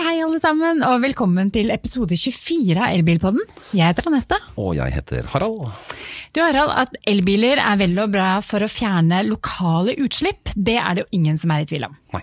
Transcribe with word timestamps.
hei 0.00 0.20
alle 0.24 0.38
sammen, 0.40 0.80
og 0.86 1.02
velkommen 1.02 1.50
til 1.52 1.68
episode 1.74 2.16
24 2.16 2.76
av 2.80 2.94
Elbilpodden. 2.94 3.42
Jeg 3.76 3.90
heter 3.90 4.06
Anette. 4.08 4.38
Og 4.60 4.72
jeg 4.78 4.94
heter 4.94 5.26
Harald. 5.34 5.66
Du 6.32 6.40
Harald, 6.40 6.72
at 6.72 6.94
elbiler 7.10 7.60
er 7.60 7.76
vel 7.80 7.98
og 8.00 8.14
bra 8.14 8.30
for 8.44 8.64
å 8.64 8.70
fjerne 8.70 9.20
lokale 9.26 9.96
utslipp, 10.00 10.54
det 10.56 10.78
er 10.80 10.96
det 10.96 11.04
jo 11.04 11.18
ingen 11.18 11.36
som 11.42 11.52
er 11.52 11.64
i 11.64 11.68
tvil 11.68 11.84
om. 11.90 11.98
Nei. 12.14 12.22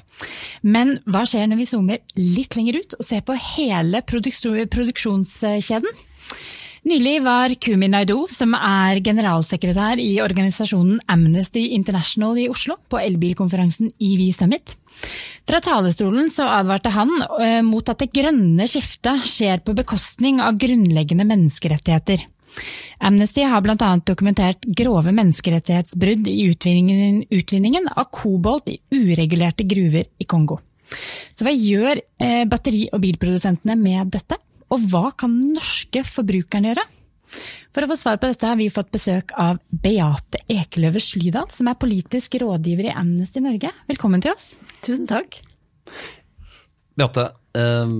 Men 0.65 0.95
hva 1.05 1.21
skjer 1.29 1.45
når 1.51 1.61
vi 1.61 1.69
zoomer 1.69 2.01
litt 2.17 2.57
lenger 2.57 2.79
ut 2.81 2.97
og 2.97 3.05
ser 3.05 3.21
på 3.27 3.37
hele 3.53 4.01
produksjonskjeden? 4.09 6.01
Nylig 6.87 7.17
var 7.19 7.51
Kumi 7.59 7.89
Naidu, 7.91 8.29
som 8.31 8.53
er 8.55 9.01
generalsekretær 9.03 9.99
i 9.99 10.21
organisasjonen 10.23 11.01
Amnesty 11.11 11.65
International 11.75 12.37
i 12.39 12.45
Oslo, 12.47 12.77
på 12.87 13.01
elbilkonferansen 13.01 13.89
EV 13.99 14.21
Summit. 14.37 14.77
Fra 15.49 15.59
talerstolen 15.65 16.31
så 16.31 16.47
advarte 16.47 16.93
han 16.95 17.11
uh, 17.25 17.59
mot 17.67 17.91
at 17.91 18.05
det 18.05 18.13
grønne 18.15 18.69
skiftet 18.71 19.27
skjer 19.27 19.59
på 19.67 19.75
bekostning 19.75 20.39
av 20.39 20.55
grunnleggende 20.61 21.27
menneskerettigheter. 21.27 22.23
Amnesty 23.03 23.43
har 23.43 23.65
bl.a. 23.65 23.91
dokumentert 24.07 24.63
grove 24.79 25.11
menneskerettighetsbrudd 25.11 26.31
i 26.31 26.39
utvinningen, 26.53 27.25
utvinningen, 27.27 27.91
av 27.99 28.07
kobolt 28.15 28.71
i 28.71 28.79
uregulerte 28.95 29.67
gruver 29.67 30.07
i 30.07 30.29
Kongo. 30.29 30.61
Så 31.35 31.43
hva 31.43 31.51
gjør 31.51 31.99
uh, 31.99 32.43
batteri- 32.47 32.87
og 32.93 33.03
bilprodusentene 33.03 33.75
med 33.75 34.15
dette? 34.15 34.39
Og 34.73 34.83
hva 34.91 35.09
kan 35.15 35.33
den 35.33 35.55
norske 35.57 36.03
forbrukeren 36.07 36.69
gjøre? 36.69 36.83
For 37.75 37.85
å 37.85 37.89
få 37.91 37.97
svar 37.99 38.17
på 38.19 38.29
dette 38.31 38.47
har 38.49 38.57
vi 38.59 38.69
fått 38.73 38.89
besøk 38.93 39.33
av 39.37 39.59
Beate 39.69 40.41
Ekeløve 40.49 41.01
Slydal, 41.03 41.49
som 41.53 41.69
er 41.69 41.79
politisk 41.79 42.39
rådgiver 42.41 42.89
i 42.89 42.95
Amnesty 42.95 43.43
Norge. 43.43 43.71
Velkommen 43.91 44.23
til 44.23 44.33
oss. 44.33 44.55
Tusen 44.81 45.07
takk. 45.09 45.39
Beate, 46.97 47.29
eh, 47.53 47.93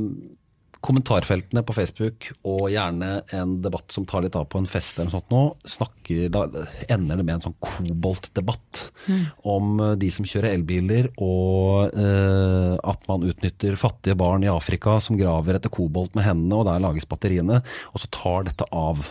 kommentarfeltene 0.87 1.63
på 1.67 1.75
Facebook 1.75 2.29
og 2.47 2.69
gjerne 2.71 3.09
en 3.35 3.57
debatt 3.63 3.91
som 3.93 4.05
tar 4.07 4.23
litt 4.23 4.37
av 4.39 4.47
på 4.51 4.61
en 4.61 4.69
fest 4.69 4.97
eller 4.97 5.09
noe 5.09 5.17
sånt 5.17 5.33
nå, 5.33 5.41
snakker, 5.67 6.29
da 6.31 6.45
ender 6.93 7.19
det 7.19 7.25
med 7.27 7.35
en 7.35 7.45
sånn 7.47 7.57
koboltdebatt 7.63 8.83
mm. 9.09 9.25
om 9.51 9.83
eh, 9.83 9.93
de 9.99 10.11
som 10.13 10.27
kjører 10.27 10.53
elbiler 10.53 11.11
og 11.23 11.91
eh, 11.91 12.73
at 12.77 13.07
man 13.11 13.27
utnytter 13.27 13.75
fattige 13.79 14.17
barn 14.19 14.45
i 14.47 14.51
Afrika 14.51 14.97
som 15.03 15.19
graver 15.19 15.57
etter 15.59 15.73
kobolt 15.73 16.15
med 16.15 16.27
hendene, 16.27 16.61
og 16.61 16.67
der 16.69 16.81
lages 16.83 17.07
batteriene, 17.09 17.61
og 17.91 18.03
så 18.03 18.11
tar 18.13 18.47
dette 18.47 18.67
av. 18.71 19.09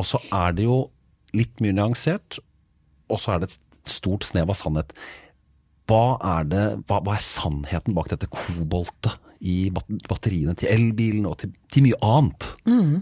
Og 0.00 0.06
så 0.08 0.20
er 0.34 0.54
det 0.56 0.66
jo 0.66 0.82
litt 1.36 1.62
mye 1.62 1.76
nyansert, 1.76 2.40
og 3.10 3.22
så 3.22 3.34
er 3.34 3.42
det 3.42 3.50
et 3.50 3.90
stort 3.90 4.26
snev 4.26 4.50
av 4.50 4.58
sannhet. 4.58 4.94
Hva 5.90 6.18
er, 6.36 6.46
det, 6.50 6.64
hva, 6.86 7.00
hva 7.06 7.16
er 7.16 7.26
sannheten 7.26 7.96
bak 7.96 8.10
dette 8.12 8.30
koboltet? 8.30 9.29
I 9.40 9.70
batteriene 9.72 10.54
til 10.58 10.70
elbilen 10.72 11.26
og 11.30 11.40
til, 11.42 11.52
til 11.72 11.86
mye 11.86 11.98
annet. 12.04 12.48
Mm. 12.68 12.94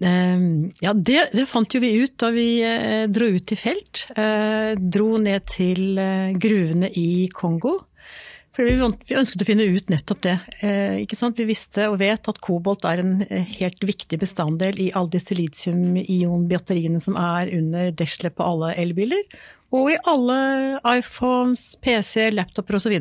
Uh, 0.00 0.70
ja, 0.80 0.94
det, 0.96 1.18
det, 1.36 1.44
fant 1.50 1.74
jo 1.76 1.82
vi 1.82 1.92
ut 2.00 2.14
da 2.22 2.30
vi 2.32 2.48
uh, 2.64 3.04
dro 3.12 3.28
ut 3.34 3.52
i 3.52 3.58
felt. 3.58 4.06
Uh, 4.16 4.72
dro 4.80 5.12
ned 5.20 5.44
til 5.50 6.00
eh, 6.00 6.32
gruvene 6.40 6.88
i 6.96 7.28
Kongo. 7.34 7.80
For 8.56 8.66
vi, 8.66 8.74
ønsket 8.80 9.44
å 9.44 9.46
finne 9.46 9.68
ut 9.70 9.92
nettopp 9.92 10.24
det. 10.24 10.32
Vi 10.58 11.44
visste 11.46 11.84
og 11.86 12.00
vet 12.00 12.26
at 12.28 12.40
kobolt 12.42 12.82
er 12.88 12.98
en 12.98 13.12
helt 13.30 13.84
viktig 13.86 14.18
bestanddel 14.20 14.80
i 14.82 14.88
alle 14.90 15.12
disse 15.12 15.36
litium-ion-batteriene 15.38 16.98
som 17.00 17.14
er 17.14 17.52
under 17.54 17.94
deslet 17.94 18.34
på 18.34 18.44
alle 18.44 18.72
elbiler. 18.82 19.22
Og 19.70 19.92
i 19.92 20.00
alle 20.10 20.40
iPhones, 20.96 21.76
PC, 21.80 22.26
laptoper 22.34 22.80
osv. 22.80 22.96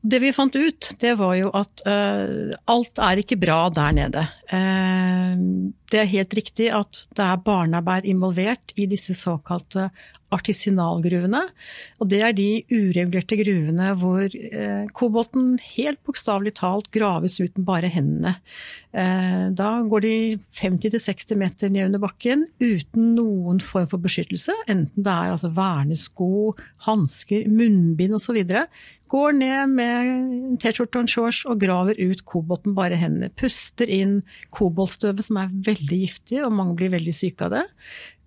Det 0.00 0.16
vi 0.22 0.30
fant 0.32 0.54
ut, 0.56 0.94
det 1.00 1.12
var 1.20 1.34
jo 1.36 1.50
at 1.56 1.82
uh, 1.84 2.54
alt 2.72 3.00
er 3.04 3.20
ikke 3.20 3.36
bra 3.40 3.66
der 3.74 3.92
nede. 3.92 4.22
Uh, 4.48 5.36
det 5.92 6.00
er 6.00 6.14
helt 6.14 6.36
riktig 6.38 6.70
at 6.72 7.02
det 7.18 7.26
er 7.26 7.42
barnearbeid 7.44 8.08
involvert 8.08 8.72
i 8.80 8.86
disse 8.88 9.12
såkalte 9.18 9.90
artisinalgruvene. 10.32 11.42
Og 12.00 12.08
det 12.08 12.20
er 12.22 12.32
de 12.38 12.46
uregulerte 12.70 13.36
gruvene 13.42 13.90
hvor 14.00 14.24
uh, 14.24 14.86
kobolten 14.96 15.58
helt 15.74 16.00
bokstavelig 16.08 16.54
talt 16.62 16.88
graves 16.94 17.36
uten 17.42 17.66
bare 17.68 17.90
hendene. 17.92 18.38
da 18.90 19.68
går 19.86 20.00
de 20.02 20.14
50-60 20.56 21.36
meter 21.38 21.70
ned 21.70 21.90
under 21.90 22.00
bakken 22.02 22.46
uten 22.58 23.12
noen 23.14 23.60
form 23.62 23.86
for 23.90 24.02
beskyttelse. 24.02 24.54
Enten 24.66 25.04
det 25.04 25.12
er 25.12 25.34
altså 25.34 25.52
vernesko, 25.54 26.56
hansker, 26.88 27.46
munnbind 27.46 28.16
osv. 28.18 28.40
Går 29.10 29.34
ned 29.34 29.72
med 29.74 30.58
T-skjorte 30.62 31.00
og 31.00 31.04
en 31.04 31.10
shorts 31.10 31.42
og 31.50 31.58
graver 31.62 31.98
ut 31.98 32.22
kobolten 32.28 32.76
bare 32.76 32.98
hendene. 33.00 33.32
Puster 33.34 33.90
inn 33.90 34.20
koboltstøvet 34.54 35.26
som 35.26 35.40
er 35.42 35.50
veldig 35.70 35.98
giftig, 36.04 36.38
og 36.44 36.54
mange 36.54 36.76
blir 36.78 36.92
veldig 36.94 37.14
syke 37.16 37.48
av 37.48 37.56
det. 37.56 37.64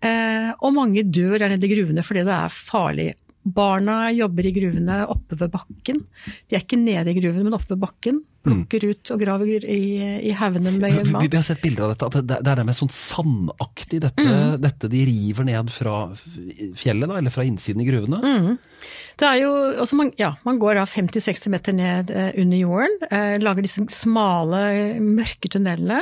Eh, 0.03 0.49
og 0.59 0.75
mange 0.75 1.05
dør 1.07 1.37
der 1.37 1.53
nede 1.53 1.69
i 1.69 1.71
gruvene 1.71 2.03
fordi 2.03 2.25
det 2.27 2.35
er 2.35 2.57
farlig. 2.57 3.09
Barna 3.43 4.07
jobber 4.15 4.47
i 4.47 4.53
gruvene 4.55 5.01
oppe 5.11 5.39
ved 5.39 5.51
bakken. 5.51 6.03
De 6.47 6.55
er 6.55 6.63
ikke 6.63 6.79
nede 6.79 7.11
i 7.11 7.17
gruven, 7.17 7.43
men 7.43 7.55
oppe 7.55 7.75
ved 7.75 7.83
bakken. 7.83 8.21
Plukker 8.43 8.83
ut 8.89 9.11
og 9.15 9.21
graver 9.21 9.67
i, 9.71 9.83
i 10.29 10.33
haugene 10.35 10.73
med 10.75 10.81
mat. 11.13 11.21
Vi, 11.23 11.29
vi, 11.29 11.37
har 11.39 11.45
sett 11.47 11.61
bilder 11.63 11.85
av 11.87 11.93
dette, 11.93 12.09
at 12.09 12.17
det, 12.19 12.39
det 12.43 12.51
er 12.51 12.59
det 12.59 12.67
med 12.67 12.77
sånn 12.77 12.91
sandaktig, 12.91 14.01
dette, 14.03 14.25
mm. 14.27 14.57
dette, 14.63 14.89
de 14.91 15.05
river 15.07 15.47
ned 15.47 15.71
fra 15.71 16.01
fjellet, 16.17 17.07
da, 17.07 17.21
eller 17.21 17.33
fra 17.33 17.47
innsiden 17.47 17.83
i 17.83 17.87
gruvene. 17.87 18.19
Mm. 18.19 18.83
Det 19.19 19.27
er 19.27 19.39
jo, 19.43 19.51
også 19.83 19.97
man, 19.97 20.09
ja, 20.17 20.31
man 20.47 20.57
går 20.61 20.79
da 20.79 20.85
50-60 20.89 21.51
meter 21.53 21.75
ned 21.77 22.11
eh, 22.11 22.31
under 22.41 22.59
jorden, 22.59 22.95
eh, 23.13 23.35
lager 23.41 23.65
disse 23.65 23.83
smale, 23.93 24.61
mørke 25.03 25.51
tunnelene. 25.53 26.01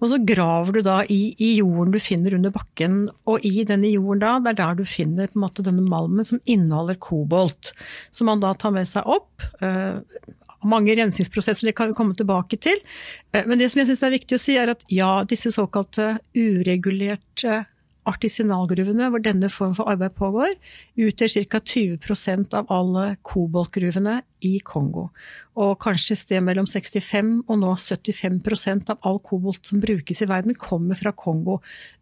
Og 0.00 0.12
så 0.12 0.20
graver 0.22 0.78
du 0.78 0.86
da 0.86 1.00
i, 1.04 1.20
i, 1.36 1.56
jorden 1.58 1.94
du 1.94 1.98
finner 2.02 2.36
under 2.38 2.54
bakken, 2.54 3.08
og 3.28 3.42
i 3.46 3.66
denne 3.68 3.90
jorden 3.90 4.22
da, 4.22 4.36
det 4.42 4.54
er 4.54 4.60
der 4.62 4.78
du 4.78 4.84
finner 4.88 5.30
på 5.30 5.40
en 5.40 5.46
måte 5.46 5.66
denne 5.66 5.84
malmen 5.86 6.26
som 6.26 6.42
inneholder 6.44 7.00
kobolt. 7.02 7.74
Som 8.14 8.30
man 8.30 8.44
da 8.44 8.54
tar 8.54 8.74
med 8.76 8.88
seg 8.88 9.10
opp. 9.10 9.42
Eh, 9.60 9.98
mange 10.68 10.94
rensingsprosesser 10.98 11.70
det 11.70 11.76
kan 11.78 11.90
vi 11.90 11.98
komme 11.98 12.16
tilbake 12.18 12.58
til. 12.62 12.80
Eh, 13.32 13.44
men 13.48 13.60
det 13.60 13.70
som 13.72 13.82
jeg 13.82 13.92
syns 13.92 14.06
er 14.06 14.16
viktig 14.16 14.38
å 14.38 14.42
si, 14.42 14.56
er 14.60 14.72
at 14.74 14.84
ja, 14.92 15.12
disse 15.28 15.52
såkalte 15.54 16.16
uregulerte 16.36 17.64
artisinalgruvene, 18.08 19.08
hvor 19.12 19.22
denne 19.22 19.48
form 19.52 19.74
for 19.76 19.90
arbeid 19.90 20.16
pågår, 20.18 20.56
utgjør 20.98 21.46
ca. 21.52 21.60
20% 21.62 22.56
av 22.58 22.70
alle 22.74 23.04
koboltgruvene 23.26 24.16
i 24.48 24.56
Kongo. 24.66 25.08
Og 25.54 25.76
kanskje 25.82 26.16
et 26.16 26.22
sted 26.24 26.44
mellom 26.44 26.66
65 26.66 27.34
og 27.46 27.60
nå 27.62 27.74
75% 27.78 28.90
av 28.94 29.06
all 29.06 29.20
kobolt 29.22 29.70
som 29.70 29.82
brukes 29.82 30.22
i 30.22 30.30
verden, 30.30 30.58
kommer 30.58 30.98
fra 30.98 31.14
Kongo. 31.14 31.60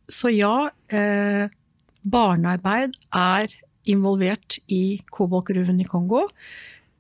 Så 0.09 0.33
ja, 0.33 0.71
eh, 0.89 1.53
barnearbeid 2.01 2.97
er 3.13 3.53
involvert 3.91 4.59
i 4.69 5.01
koboltgruven 5.13 5.81
i 5.81 5.89
Kongo. 5.89 6.29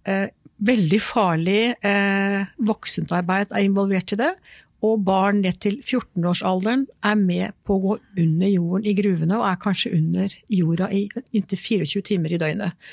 Eh, 0.08 0.28
veldig 0.60 0.98
farlig 1.00 1.74
eh, 1.86 2.42
voksentarbeid 2.68 3.52
er 3.52 3.64
involvert 3.64 4.12
i 4.14 4.20
det 4.20 4.34
og 4.84 5.02
barn 5.04 5.42
ned 5.44 5.58
til 5.60 5.74
14-årsalderen 5.82 6.86
er 7.04 7.16
med 7.20 7.56
på 7.68 7.76
å 7.76 7.80
gå 7.82 7.96
under 8.22 8.48
jorden 8.48 8.86
i 8.88 8.94
gruvene, 8.96 9.36
og 9.36 9.44
er 9.44 9.58
kanskje 9.60 9.90
under 9.92 10.36
jorda 10.48 10.88
i 10.96 11.02
inntil 11.36 11.60
24 11.60 12.00
timer 12.08 12.32
i 12.32 12.38
døgnet. 12.40 12.86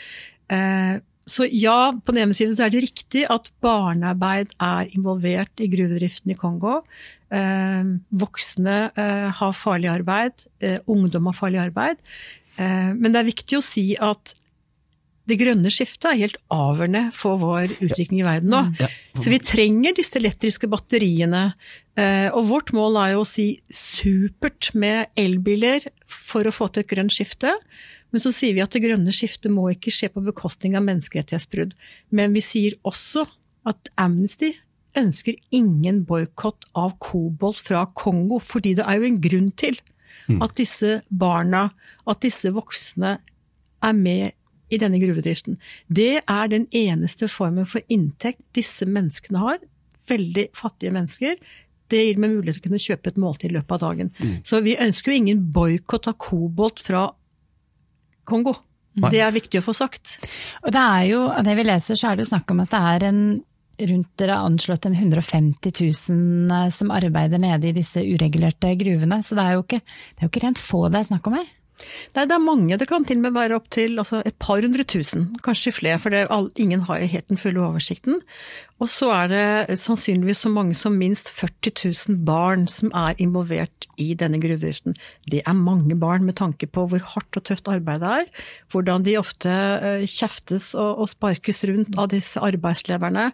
Eh, 0.52 0.98
så 1.28 1.48
ja, 1.48 1.94
på 1.96 2.12
den 2.12 2.26
ene 2.26 2.36
siden 2.36 2.56
så 2.56 2.66
er 2.66 2.74
det 2.74 2.84
riktig 2.84 3.24
at 3.32 3.48
barnearbeid 3.64 4.52
er 4.64 4.92
involvert 4.96 5.64
i 5.64 5.70
gruvedriften 5.72 6.32
i 6.32 6.38
Kongo. 6.40 6.78
Voksne 8.24 8.78
har 9.36 9.58
farlig 9.60 9.90
arbeid, 9.92 10.46
ungdom 10.88 11.28
har 11.28 11.36
farlig 11.36 11.60
arbeid. 11.66 12.00
Men 12.56 13.12
det 13.12 13.20
er 13.20 13.28
viktig 13.28 13.60
å 13.60 13.66
si 13.66 13.90
at 14.00 14.32
det 15.28 15.38
grønne 15.42 15.72
skiftet 15.74 16.08
er 16.10 16.22
helt 16.22 16.38
avgjørende 16.54 17.08
for 17.16 17.40
vår 17.42 17.74
utvikling 17.84 18.22
i 18.22 18.28
verden 18.28 18.54
nå. 18.54 18.62
Ja. 18.80 18.88
Så 19.20 19.32
vi 19.34 19.42
trenger 19.44 19.96
disse 19.98 20.16
elektriske 20.20 20.70
batteriene. 20.72 21.50
Eh, 22.00 22.30
og 22.32 22.48
vårt 22.52 22.72
mål 22.76 23.00
er 23.02 23.14
jo 23.16 23.26
å 23.26 23.28
si 23.28 23.48
supert 23.74 24.72
med 24.78 25.12
elbiler 25.20 25.90
for 26.08 26.48
å 26.48 26.54
få 26.56 26.70
til 26.72 26.86
et 26.86 26.92
grønt 26.94 27.16
skifte. 27.16 27.52
Men 28.16 28.24
så 28.24 28.32
sier 28.32 28.56
vi 28.56 28.64
at 28.64 28.72
det 28.72 28.86
grønne 28.86 29.12
skiftet 29.16 29.52
må 29.52 29.68
ikke 29.74 29.92
skje 29.92 30.12
på 30.14 30.24
bekostning 30.30 30.78
av 30.80 30.88
menneskerettighetsbrudd. 30.88 31.76
Men 32.16 32.38
vi 32.38 32.46
sier 32.46 32.78
også 32.88 33.26
at 33.68 33.92
Amnesty 34.00 34.54
ønsker 34.98 35.36
ingen 35.54 36.06
boikott 36.08 36.70
av 36.78 36.96
kobolt 37.04 37.60
fra 37.68 37.84
Kongo, 38.00 38.40
fordi 38.40 38.78
det 38.80 38.88
er 38.88 39.02
jo 39.02 39.10
en 39.10 39.20
grunn 39.22 39.52
til 39.60 39.76
mm. 40.32 40.40
at 40.46 40.56
disse 40.58 41.02
barna, 41.10 41.68
at 42.08 42.24
disse 42.24 42.52
voksne 42.56 43.18
er 43.84 43.98
med 43.98 44.37
i 44.70 44.80
denne 44.82 45.00
gruvedriften. 45.02 45.58
Det 45.88 46.24
er 46.24 46.52
den 46.52 46.68
eneste 46.76 47.30
formen 47.32 47.68
for 47.68 47.84
inntekt 47.94 48.44
disse 48.58 48.88
menneskene 48.90 49.44
har. 49.44 49.64
Veldig 50.10 50.50
fattige 50.58 50.94
mennesker. 50.96 51.40
Det 51.88 52.04
gir 52.04 52.18
dem 52.18 52.28
mulighet 52.28 52.60
til 52.60 52.66
å 52.66 52.68
kunne 52.68 52.84
kjøpe 52.84 53.12
et 53.14 53.20
måltid 53.22 53.52
i 53.52 53.58
løpet 53.58 53.78
av 53.78 53.84
dagen. 53.86 54.14
Mm. 54.20 54.38
Så 54.48 54.62
vi 54.66 54.76
ønsker 54.84 55.14
jo 55.14 55.20
ingen 55.22 55.46
boikott 55.56 56.10
av 56.12 56.18
kobolt 56.20 56.84
fra 56.84 57.08
Kongo. 58.28 58.58
Nei. 58.98 59.12
Det 59.14 59.22
er 59.22 59.36
viktig 59.36 59.62
å 59.62 59.68
få 59.68 59.76
sagt. 59.78 60.18
Og 60.66 60.74
det 60.74 60.82
er 60.82 61.04
jo, 61.12 61.28
av 61.30 61.46
det 61.46 61.54
vi 61.60 61.68
leser, 61.68 62.00
så 62.00 62.10
er 62.10 62.18
det 62.18 62.26
jo 62.26 62.32
snakk 62.34 62.52
om 62.52 62.64
at 62.64 62.74
det 62.74 62.82
er 62.92 63.08
en 63.12 63.22
rundt 63.78 64.10
dere 64.18 64.34
har 64.34 64.48
anslått 64.50 64.88
en 64.90 64.96
150 64.98 65.74
000 66.10 66.72
som 66.74 66.92
arbeider 66.94 67.42
nede 67.42 67.70
i 67.70 67.76
disse 67.76 68.02
uregulerte 68.02 68.74
gruvene. 68.80 69.22
Så 69.24 69.38
det 69.38 69.46
er 69.46 69.58
jo 69.58 69.64
ikke, 69.66 69.80
det 69.84 70.24
er 70.24 70.26
jo 70.26 70.32
ikke 70.32 70.46
rent 70.48 70.62
få 70.62 70.88
det 70.90 71.04
er 71.04 71.10
snakk 71.12 71.30
om 71.30 71.38
her. 71.38 71.52
Nei, 72.16 72.24
det 72.26 72.34
er 72.34 72.42
mange. 72.42 72.78
Det 72.80 72.88
kan 72.90 73.06
til 73.06 73.20
og 73.20 73.28
med 73.28 73.36
være 73.36 73.58
opptil 73.60 74.00
altså 74.02 74.24
et 74.26 74.38
par 74.42 74.64
hundre 74.66 74.86
tusen, 74.88 75.30
kanskje 75.46 75.76
flere, 75.78 76.00
for 76.02 76.14
det, 76.14 76.26
ingen 76.58 76.86
har 76.88 77.06
helt 77.06 77.30
den 77.30 77.38
fulle 77.38 77.62
oversikten. 77.62 78.22
Og 78.78 78.90
så 78.92 79.10
er 79.10 79.32
det 79.32 79.78
sannsynligvis 79.82 80.44
så 80.46 80.52
mange 80.54 80.76
som 80.78 80.98
minst 81.00 81.32
40 81.34 81.72
000 82.14 82.20
barn 82.28 82.68
som 82.70 82.92
er 82.94 83.18
involvert 83.22 83.88
i 83.98 84.12
denne 84.18 84.38
gruvedriften. 84.42 84.94
Det 85.26 85.42
er 85.42 85.58
mange 85.58 85.98
barn 85.98 86.28
med 86.28 86.38
tanke 86.38 86.70
på 86.70 86.84
hvor 86.92 87.02
hardt 87.16 87.40
og 87.40 87.46
tøft 87.50 87.70
arbeidet 87.74 88.12
er. 88.22 88.28
Hvordan 88.70 89.06
de 89.08 89.16
ofte 89.18 89.50
eh, 89.50 90.06
kjeftes 90.06 90.70
og, 90.78 91.08
sparkes 91.10 91.64
rundt 91.70 91.98
av 91.98 92.12
disse 92.12 92.42
arbeidslederne. 92.44 93.32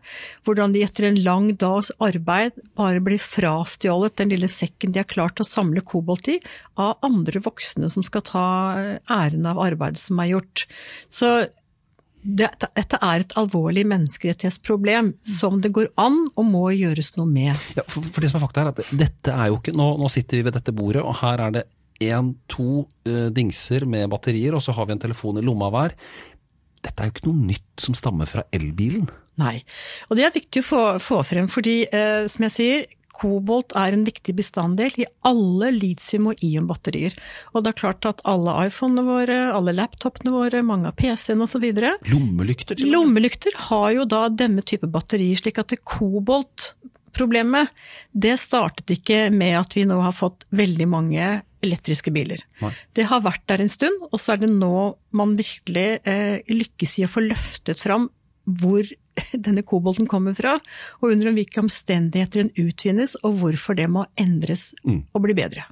Hvordan 0.48 0.76
de 0.76 0.86
etter 0.86 1.10
en 1.10 1.20
lang 1.26 1.50
dags 1.60 1.92
arbeid 2.04 2.56
bare 2.80 3.04
blir 3.04 3.20
frastjålet 3.20 4.16
den 4.22 4.32
lille 4.32 4.48
sekken 4.52 4.94
de 4.94 5.02
har 5.02 5.10
klart 5.10 5.42
å 5.44 5.48
samle 5.48 5.84
kobolt 5.84 6.30
i, 6.32 6.38
av 6.80 7.04
andre 7.04 7.44
voksne 7.44 7.92
som 7.92 8.06
skal 8.06 8.24
ta 8.30 8.46
eh, 8.80 8.96
æren 9.12 9.52
av 9.52 9.60
arbeidet 9.60 10.00
som 10.06 10.24
er 10.24 10.32
gjort. 10.38 10.66
Så 11.12 11.34
dette, 12.24 12.70
er 13.04 13.24
et 13.24 13.36
alvorlig 13.40 13.84
menneskerettighetsproblem 13.92 15.14
som 15.28 15.60
det 15.64 15.74
går 15.76 15.90
an 16.00 16.22
og 16.34 16.46
må 16.48 16.66
gjøres 16.72 17.14
noe 17.18 17.28
med. 17.30 17.60
Ja, 17.78 17.84
for, 17.88 18.06
for, 18.08 18.24
det 18.24 18.32
som 18.32 18.40
er 18.40 18.46
fakta 18.46 18.64
er 18.64 18.72
at 18.72 18.84
dette 18.96 19.36
er 19.36 19.52
jo 19.52 19.60
ikke 19.60 19.76
nå, 19.76 19.90
nå 20.00 20.12
sitter 20.12 20.40
vi 20.40 20.46
ved 20.48 20.56
dette 20.58 20.76
bordet, 20.76 21.04
og 21.04 21.18
her 21.20 21.44
er 21.48 21.58
det 21.58 21.66
én, 22.04 22.34
to 22.52 22.86
uh, 22.86 23.28
dingser 23.36 23.88
med 23.90 24.10
batterier, 24.12 24.56
og 24.56 24.64
så 24.64 24.76
har 24.76 24.88
vi 24.88 24.96
en 24.96 25.04
telefon 25.04 25.40
i 25.40 25.46
lomma 25.46 25.70
hver. 25.74 25.98
Dette 26.84 27.04
er 27.04 27.10
jo 27.10 27.16
ikke 27.16 27.30
noe 27.30 27.52
nytt 27.52 27.86
som 27.86 27.96
stammer 27.98 28.30
fra 28.30 28.46
elbilen. 28.56 29.08
Nei, 29.42 29.58
og 30.10 30.18
det 30.20 30.28
er 30.28 30.36
viktig 30.36 30.62
å 30.62 30.68
få, 30.68 30.82
få 31.02 31.22
frem, 31.28 31.50
fordi 31.52 31.84
uh, 31.92 32.26
som 32.32 32.48
jeg 32.48 32.56
sier, 32.56 32.84
Kobolt 33.24 33.72
er 33.80 33.96
en 33.96 34.04
viktig 34.04 34.36
bestanddel 34.36 34.96
i 35.00 35.08
alle 35.28 35.72
litium- 35.72 36.28
og 36.34 36.44
ion-batterier. 36.44 37.16
Og 37.54 37.64
det 37.64 37.72
er 37.72 37.80
klart 37.80 38.08
at 38.10 38.24
alle 38.28 38.56
iPhonene 38.68 39.06
våre, 39.08 39.38
alle 39.56 39.76
laptopene 39.78 40.34
våre, 40.34 40.64
mange 40.66 40.92
av 40.92 40.98
PC-ene 41.00 41.48
osv. 41.48 41.70
Lommelykter 42.12 42.80
til 42.80 42.92
Lommelykter 42.92 43.56
har 43.70 43.94
jo 43.96 44.08
da 44.10 44.26
denne 44.28 44.66
type 44.68 44.90
batterier, 44.92 45.40
slik 45.40 45.62
at 45.62 45.72
kobolt-problemet 45.88 47.72
det 48.12 48.36
startet 48.42 48.92
ikke 48.98 49.30
med 49.34 49.56
at 49.62 49.78
vi 49.78 49.88
nå 49.88 50.02
har 50.04 50.16
fått 50.16 50.44
veldig 50.52 50.90
mange 50.92 51.30
elektriske 51.64 52.12
biler. 52.12 52.44
Nei. 52.60 52.74
Det 52.92 53.08
har 53.08 53.24
vært 53.24 53.46
der 53.48 53.64
en 53.64 53.72
stund, 53.72 54.04
og 54.12 54.20
så 54.20 54.36
er 54.36 54.44
det 54.44 54.52
nå 54.52 54.98
man 55.16 55.38
virkelig 55.40 55.88
eh, 56.04 56.44
lykkes 56.52 57.00
i 57.00 57.08
å 57.08 57.14
få 57.14 57.24
løftet 57.24 57.80
fram 57.80 58.10
hvor 58.60 58.84
denne 59.46 59.64
kobolten 59.68 60.08
kommer 60.10 60.36
fra, 60.38 60.58
og 61.02 61.12
under 61.12 61.34
hvilke 61.36 61.62
omstendigheter 61.64 62.44
den 62.44 62.54
utvinnes, 62.68 63.16
og 63.24 63.40
hvorfor 63.42 63.78
det 63.80 63.90
må 63.90 64.06
endres 64.20 64.72
Mm. 64.86 65.04
og 65.14 65.26
bli 65.26 65.36
bedre. 65.38 65.68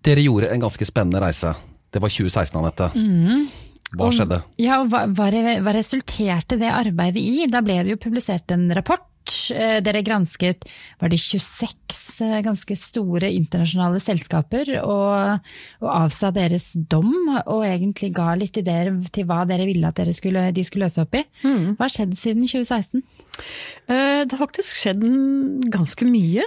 Dere 0.00 0.22
gjorde 0.24 0.48
en 0.54 0.62
ganske 0.62 0.86
spennende 0.88 1.20
reise. 1.20 1.52
Det 1.90 2.00
var 2.00 2.08
2016, 2.08 2.56
Anette. 2.60 2.88
Hva 3.90 4.08
skjedde? 4.14 4.38
Ja, 4.62 4.78
hva, 4.86 5.02
hva 5.10 5.26
hva 5.64 5.72
resulterte 5.74 6.56
det 6.60 6.70
arbeidet 6.70 7.20
i? 7.20 7.46
Da 7.50 7.60
ble 7.60 7.80
det 7.82 7.96
jo 7.96 8.00
publisert 8.00 8.52
en 8.54 8.68
rapport. 8.76 9.09
Eh, 9.54 9.78
Dere 9.84 10.02
gransket 10.06 10.66
var 11.00 11.08
det 11.12 11.18
26 11.20 12.20
eh, 12.26 12.40
ganske 12.44 12.76
store 12.78 13.30
internasjonale 13.32 14.00
selskaper, 14.02 14.72
og, 14.82 15.46
og 15.80 15.90
avsa 15.94 16.30
deres 16.34 16.70
dom, 16.90 17.12
og 17.46 17.64
egentlig 17.66 18.12
ga 18.16 18.34
litt 18.38 18.56
ideer 18.60 18.92
til 19.14 19.28
hva 19.28 19.42
dere 19.48 19.66
ville 19.68 19.88
at 19.88 19.98
dere 20.00 20.14
skulle, 20.16 20.48
de 20.56 20.64
skulle 20.66 20.88
løse 20.88 21.02
opp 21.04 21.14
i. 21.20 21.24
Hva 21.44 21.86
har 21.86 21.94
skjedd 21.94 22.16
siden 22.20 22.46
2016? 22.46 23.02
Eh, 23.88 24.24
Det 24.26 24.36
har 24.36 24.42
faktisk 24.46 24.76
skjedd 24.82 25.04
ganske 25.72 26.04
mye. 26.08 26.44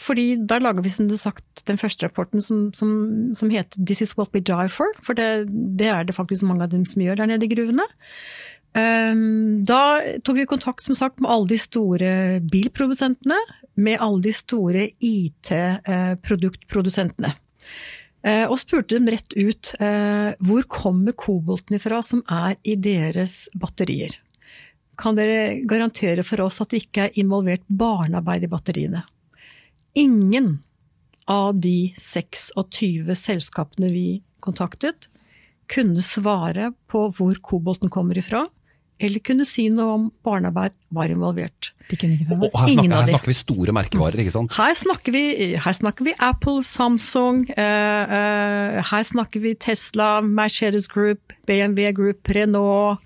Fordi 0.00 0.26
da 0.48 0.58
lager 0.62 0.82
vi 0.84 0.90
som 0.92 1.08
du 1.10 1.16
sagt 1.20 1.64
den 1.68 1.78
første 1.80 2.06
rapporten 2.06 2.42
som, 2.44 2.70
som, 2.76 3.34
som 3.36 3.50
heter 3.52 3.78
'This 3.78 4.02
is 4.02 4.16
what 4.16 4.32
we 4.32 4.40
die 4.40 4.68
for'. 4.72 4.94
For 5.02 5.14
det, 5.14 5.46
det 5.76 5.88
er 5.92 6.04
det 6.04 6.14
faktisk 6.16 6.42
mange 6.46 6.62
av 6.64 6.70
dem 6.70 6.84
som 6.86 7.02
gjør 7.02 7.16
der 7.20 7.26
nede 7.26 7.44
i 7.46 7.52
gruvene. 7.54 7.84
Eh, 8.76 9.14
Da 9.66 10.02
tok 10.24 10.36
vi 10.36 10.46
kontakt 10.46 10.84
som 10.84 10.94
sagt 10.98 11.20
med 11.20 11.30
alle 11.30 11.46
de 11.48 11.58
store 11.58 12.40
bilprodusentene. 12.44 13.38
Med 13.76 14.00
alle 14.00 14.22
de 14.22 14.32
store 14.32 14.90
IT-produktprodusentene. 15.00 17.32
Eh, 18.22 18.50
Og 18.50 18.58
spurte 18.58 18.94
dem 18.96 19.08
rett 19.08 19.32
ut 19.36 19.74
eh, 19.80 20.32
hvor 20.40 20.62
kommer 20.68 21.12
kobolten 21.12 21.76
ifra 21.76 22.02
som 22.04 22.22
er 22.28 22.56
i 22.64 22.74
deres 22.76 23.48
batterier. 23.54 24.10
Kan 24.96 25.16
dere 25.16 25.60
garantere 25.68 26.22
for 26.24 26.40
oss 26.46 26.60
at 26.60 26.70
det 26.72 26.82
ikke 26.86 27.02
er 27.06 27.10
involvert 27.20 27.62
barnearbeid 27.68 28.42
i 28.44 28.48
batteriene? 28.48 29.02
Ingen 29.96 30.58
av 31.28 31.54
de 31.60 31.92
26 31.98 33.14
selskapene 33.16 33.90
vi 33.92 34.22
kontaktet, 34.40 35.08
kunne 35.68 36.02
svare 36.04 36.72
på 36.88 37.10
hvor 37.12 37.34
kobolten 37.42 37.90
kommer 37.90 38.18
ifra, 38.18 38.46
eller 38.96 39.20
kunne 39.24 39.44
si 39.48 39.66
noe 39.72 39.94
om 39.98 40.04
barnearbeid 40.24 40.74
var 40.96 41.12
involvert. 41.12 41.72
De 41.90 41.98
kunne 42.00 42.16
ikke 42.16 42.26
det. 42.30 42.38
Og 42.48 42.58
her 42.58 42.72
snakker, 42.72 42.94
her 42.96 43.10
snakker 43.12 43.30
vi 43.30 43.36
store 43.38 43.74
merkevarer, 43.76 44.20
ikke 44.22 44.34
sant? 44.34 44.56
Her 44.56 44.76
snakker 44.78 45.14
vi, 45.14 45.24
her 45.62 45.78
snakker 45.78 46.08
vi 46.08 46.14
Apple, 46.24 46.62
Samsung, 46.66 47.44
uh, 47.52 47.62
uh, 47.62 48.84
her 48.90 49.06
snakker 49.06 49.42
vi 49.44 49.54
Tesla, 49.60 50.20
Mercedes 50.24 50.88
Group, 50.88 51.36
BMW 51.46 51.92
Group, 51.96 52.30
Renault, 52.32 53.02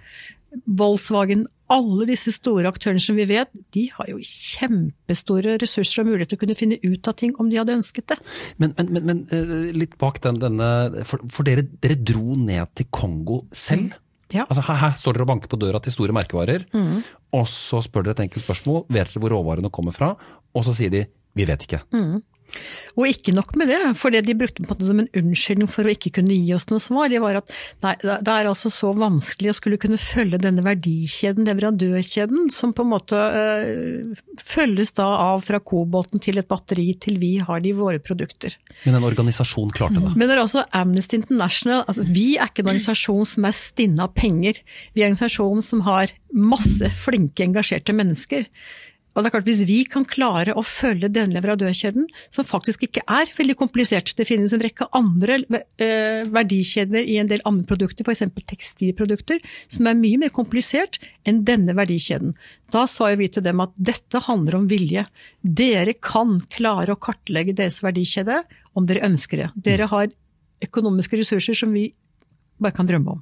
Volkswagen. 0.66 1.48
Alle 1.70 2.06
disse 2.08 2.32
store 2.34 2.66
aktørene 2.66 3.02
som 3.02 3.18
vi 3.18 3.28
vet, 3.30 3.50
de 3.74 3.84
har 3.94 4.08
jo 4.10 4.18
kjempestore 4.26 5.54
ressurser 5.62 6.02
og 6.02 6.08
mulighet 6.10 6.32
til 6.32 6.40
å 6.40 6.42
kunne 6.42 6.58
finne 6.58 6.78
ut 6.82 7.10
av 7.10 7.14
ting 7.18 7.34
om 7.38 7.50
de 7.50 7.60
hadde 7.60 7.76
ønsket 7.78 8.08
det. 8.10 8.16
Men, 8.58 8.74
men, 8.78 8.90
men, 8.96 9.06
men 9.06 9.20
eh, 9.30 9.52
litt 9.76 9.94
bak 10.00 10.18
den, 10.24 10.40
denne 10.42 10.70
For, 11.06 11.22
for 11.30 11.46
dere, 11.46 11.68
dere 11.78 12.00
dro 12.02 12.34
ned 12.34 12.74
til 12.74 12.90
Kongo 12.90 13.44
selv? 13.54 13.94
Ja. 14.32 14.44
Altså 14.48 14.62
her, 14.68 14.76
her 14.80 14.92
står 14.98 15.16
dere 15.16 15.24
og 15.26 15.30
banker 15.32 15.48
på 15.50 15.58
døra 15.60 15.80
til 15.82 15.92
store 15.92 16.14
merkevarer, 16.16 16.62
og 17.32 17.48
så 17.48 17.80
spør 17.82 18.02
dere 18.06 18.16
et 18.18 18.24
enkelt 18.28 18.44
spørsmål. 18.44 18.84
Vet 18.88 19.10
dere 19.12 19.20
hvor 19.24 19.34
råvarene 19.34 19.70
kommer 19.70 19.92
fra? 19.92 20.14
Og 20.54 20.64
så 20.64 20.74
sier 20.76 20.90
de 20.90 21.04
vi 21.34 21.44
vet 21.46 21.62
ikke. 21.62 21.80
Og 22.98 23.06
ikke 23.06 23.34
nok 23.34 23.54
med 23.58 23.70
det, 23.70 23.78
for 23.98 24.12
det 24.12 24.24
de 24.26 24.34
brukte 24.36 24.64
på 24.64 24.72
måte 24.72 24.86
som 24.86 25.00
en 25.02 25.08
unnskyldning 25.16 25.70
for 25.70 25.86
å 25.86 25.92
ikke 25.92 26.12
kunne 26.18 26.34
gi 26.34 26.54
oss 26.56 26.66
noe 26.70 26.82
svar, 26.82 27.10
det 27.12 27.20
var 27.22 27.38
at 27.40 27.54
nei, 27.84 27.94
det 28.02 28.32
er 28.32 28.48
altså 28.50 28.72
så 28.72 28.92
vanskelig 28.96 29.52
å 29.52 29.56
skulle 29.56 29.78
kunne 29.80 30.00
følge 30.00 30.40
denne 30.42 30.64
verdikjeden, 30.66 31.46
leverandørkjeden, 31.48 32.50
som 32.54 32.74
på 32.76 32.84
en 32.86 32.92
måte 32.92 33.16
øh, 33.16 34.18
følges 34.42 34.94
da 34.98 35.06
av 35.30 35.44
fra 35.46 35.62
kobolten 35.62 36.22
til 36.22 36.40
et 36.40 36.50
batteri 36.50 36.90
til 37.00 37.20
vi 37.22 37.36
har 37.38 37.62
det 37.62 37.72
i 37.72 37.78
våre 37.78 38.02
produkter. 38.02 38.56
Men 38.84 38.98
en 38.98 39.08
organisasjon 39.08 39.72
klarte 39.76 40.02
det. 40.02 40.14
Men 40.16 40.26
det 40.26 40.36
er 40.36 40.44
også 40.44 40.66
Amnesty 40.76 41.20
International, 41.20 41.84
altså 41.86 42.06
vi 42.06 42.34
er 42.36 42.50
ikke 42.50 42.64
en 42.64 42.74
organisasjon 42.74 43.32
som 43.36 43.48
er 43.48 43.56
stinne 43.56 44.06
av 44.06 44.14
penger. 44.18 44.62
Vi 44.94 45.04
er 45.04 45.10
en 45.10 45.16
organisasjon 45.16 45.64
som 45.64 45.84
har 45.86 46.14
masse 46.30 46.90
flinke, 47.00 47.44
engasjerte 47.44 47.94
mennesker. 47.96 48.46
Og 49.14 49.22
det 49.22 49.30
er 49.30 49.34
klart, 49.34 49.48
Hvis 49.48 49.64
vi 49.66 49.78
kan 49.84 50.04
klare 50.06 50.54
å 50.54 50.62
følge 50.62 51.10
denne 51.10 51.34
leverandørkjeden, 51.36 52.06
som 52.30 52.46
faktisk 52.46 52.84
ikke 52.86 53.02
er 53.10 53.30
veldig 53.36 53.56
komplisert 53.58 54.14
Det 54.16 54.26
finnes 54.28 54.52
en 54.54 54.62
rekke 54.62 54.86
andre 54.96 55.40
eh, 55.80 56.22
verdikjeder 56.30 57.04
i 57.04 57.18
en 57.18 57.30
del 57.30 57.42
andre 57.44 57.66
produkter, 57.66 58.06
f.eks. 58.06 58.22
tekstilprodukter, 58.46 59.40
som 59.68 59.88
er 59.90 59.98
mye 59.98 60.20
mer 60.20 60.32
komplisert 60.34 61.00
enn 61.26 61.42
denne 61.44 61.74
verdikjeden. 61.76 62.34
Da 62.70 62.86
sa 62.86 63.10
vi 63.18 63.28
til 63.28 63.44
dem 63.44 63.60
at 63.62 63.74
dette 63.76 64.22
handler 64.26 64.60
om 64.60 64.68
vilje. 64.70 65.06
Dere 65.42 65.94
kan 65.94 66.40
klare 66.52 66.94
å 66.94 67.00
kartlegge 67.00 67.56
deres 67.56 67.82
verdikjede 67.82 68.42
om 68.78 68.86
dere 68.86 69.06
ønsker 69.08 69.44
det. 69.44 69.50
Dere 69.56 69.90
har 69.90 70.12
økonomiske 70.64 71.18
ressurser 71.20 71.56
som 71.56 71.72
vi 71.74 71.90
bare 72.60 72.76
kan 72.76 72.88
drømme 72.88 73.16
om. 73.16 73.20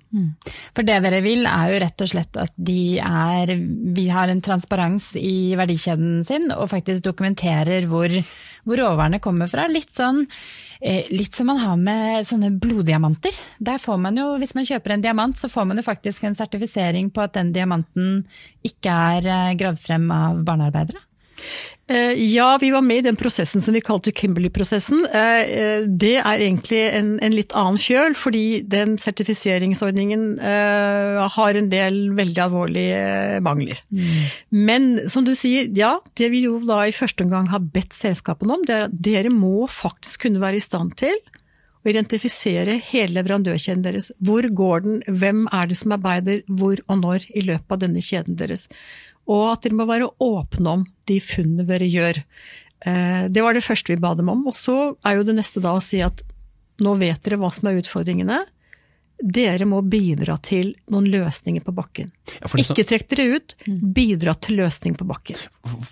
For 0.76 0.87
det 0.87 0.99
dere 1.04 1.21
vil 1.25 1.47
er 1.49 1.73
jo 1.73 1.80
rett 1.83 2.04
og 2.04 2.11
slett 2.11 2.38
at 2.40 2.54
de 2.54 2.99
er, 3.02 3.52
vi 3.97 4.09
har 4.12 4.30
en 4.30 4.42
transparens 4.45 5.12
i 5.18 5.54
verdikjeden 5.59 6.25
sin, 6.28 6.50
og 6.54 6.71
faktisk 6.73 7.04
dokumenterer 7.07 7.87
hvor, 7.90 8.12
hvor 8.66 8.83
råvarene 8.83 9.23
kommer 9.25 9.50
fra. 9.50 9.68
Litt 9.71 9.95
sånn 9.97 10.25
eh, 10.80 11.07
litt 11.14 11.38
som 11.38 11.50
man 11.52 11.62
har 11.62 11.78
med 11.80 12.26
sånne 12.28 12.52
bloddiamanter. 12.61 13.35
Der 13.59 13.83
får 13.83 14.00
man 14.04 14.18
jo, 14.18 14.30
hvis 14.42 14.57
man 14.59 14.68
kjøper 14.68 14.97
en 14.97 15.04
diamant, 15.04 15.38
så 15.38 15.50
får 15.52 15.71
man 15.71 15.80
jo 15.80 15.87
faktisk 15.87 16.26
en 16.26 16.38
sertifisering 16.38 17.12
på 17.14 17.25
at 17.25 17.37
den 17.38 17.54
diamanten 17.54 18.25
ikke 18.66 19.00
er 19.14 19.30
eh, 19.35 19.57
gravd 19.59 19.85
frem 19.85 20.11
av 20.14 20.42
barnearbeidere. 20.49 21.04
Eh, 21.88 22.12
Ja, 22.35 22.59
vi 22.61 22.71
var 22.71 22.83
med 22.83 22.99
i 22.99 23.07
den 23.09 23.16
prosessen 23.16 23.61
som 23.61 23.75
vi 23.75 23.80
kalte 23.80 24.12
Kimberley-prosessen. 24.12 25.07
Eh, 25.07 25.40
eh, 25.40 25.85
Det 25.88 26.16
er 26.18 26.42
egentlig 26.45 26.83
en, 26.92 27.18
en 27.25 27.33
litt 27.33 27.54
annen 27.57 27.78
fjøl, 27.80 28.14
fordi 28.14 28.62
den 28.68 28.99
sertifiseringsordningen 28.99 30.38
har 30.38 31.54
en 31.57 31.68
del 31.71 32.11
veldig 32.16 32.42
alvorlige 32.42 33.40
mangler. 33.40 33.80
mangler. 33.88 34.28
Men 34.50 35.09
som 35.09 35.25
du 35.25 35.35
sier, 35.35 35.68
ja, 35.75 35.99
det 36.16 36.30
vi 36.30 36.45
jo 36.45 36.59
da 36.61 36.85
i 36.87 36.92
første 36.92 37.25
omgang 37.25 37.49
har 37.49 37.61
bedt 37.61 37.97
selskapene 37.97 38.59
om, 38.59 38.64
det 38.66 38.75
er 38.75 38.87
at 38.88 39.02
dere 39.09 39.33
må 39.33 39.66
faktisk 39.68 40.26
kunne 40.26 40.40
være 40.40 40.61
i 40.61 40.64
stand 40.64 40.95
til 41.00 41.16
å 41.85 41.90
identifisere 41.92 42.78
hele 42.90 43.21
leverandørkjeden 43.21 43.85
deres. 43.85 44.11
Hvor 44.25 44.42
går 44.42 44.85
den, 44.85 45.02
hvem 45.07 45.47
er 45.54 45.71
det 45.71 45.78
som 45.80 45.95
arbeider 45.97 46.42
hvor 46.47 46.80
og 46.88 47.00
når 47.02 47.28
i 47.35 47.45
løpet 47.47 47.76
av 47.76 47.83
denne 47.85 48.02
kjeden 48.04 48.38
deres. 48.38 48.68
Og 49.28 49.44
at 49.52 49.66
dere 49.66 49.76
må 49.76 49.88
være 49.88 50.08
åpne 50.25 50.78
om 50.78 50.87
de 51.08 51.18
funnene 51.20 51.66
dere 51.68 51.88
gjør. 51.88 52.23
Eh, 52.87 53.25
det 53.28 53.44
var 53.44 53.56
det 53.56 53.64
første 53.66 53.92
vi 53.92 54.00
ba 54.00 54.14
dem 54.18 54.30
om. 54.32 54.47
Og 54.49 54.56
så 54.56 54.94
er 55.06 55.18
jo 55.18 55.26
det 55.28 55.37
neste 55.38 55.62
da 55.64 55.75
å 55.76 55.82
si 55.85 56.00
at 56.04 56.23
nå 56.85 56.94
vet 57.00 57.20
dere 57.25 57.40
hva 57.40 57.50
som 57.54 57.68
er 57.68 57.80
utfordringene. 57.80 58.38
Dere 59.18 59.66
må 59.66 59.80
bidra 59.82 60.37
til 60.47 60.70
noen 60.94 61.08
løsninger 61.11 61.64
på 61.66 61.75
bakken. 61.75 62.12
Ja, 62.38 62.47
så... 62.47 62.61
Ikke 62.62 62.87
trekk 62.87 63.08
dere 63.11 63.26
ut, 63.35 63.56
bidra 63.66 64.37
til 64.38 64.61
løsning 64.61 64.94
på 64.99 65.08
bakken. 65.08 65.40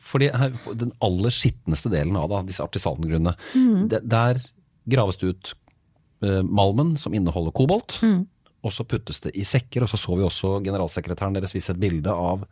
Fordi 0.06 0.30
Den 0.78 0.94
aller 1.02 1.34
skitneste 1.34 1.90
delen 1.90 2.16
av 2.20 2.30
det, 2.30 2.44
disse 2.52 2.64
artisangrunnene, 2.64 3.34
mm. 3.58 3.88
der 3.98 4.38
graves 4.86 5.18
det 5.18 5.32
ut 5.34 5.52
eh, 6.22 6.42
malmen 6.46 6.94
som 7.02 7.18
inneholder 7.18 7.54
kobolt, 7.56 7.98
og 8.62 8.72
så 8.74 8.86
puttes 8.86 9.18
det 9.26 9.34
i 9.34 9.42
sekker. 9.46 9.82
Og 9.82 9.90
så 9.90 9.98
så 9.98 10.14
vi 10.14 10.26
også 10.26 10.60
generalsekretæren 10.62 11.34
deres 11.34 11.54
vise 11.54 11.74
et 11.74 11.82
bilde 11.82 12.14
av 12.14 12.46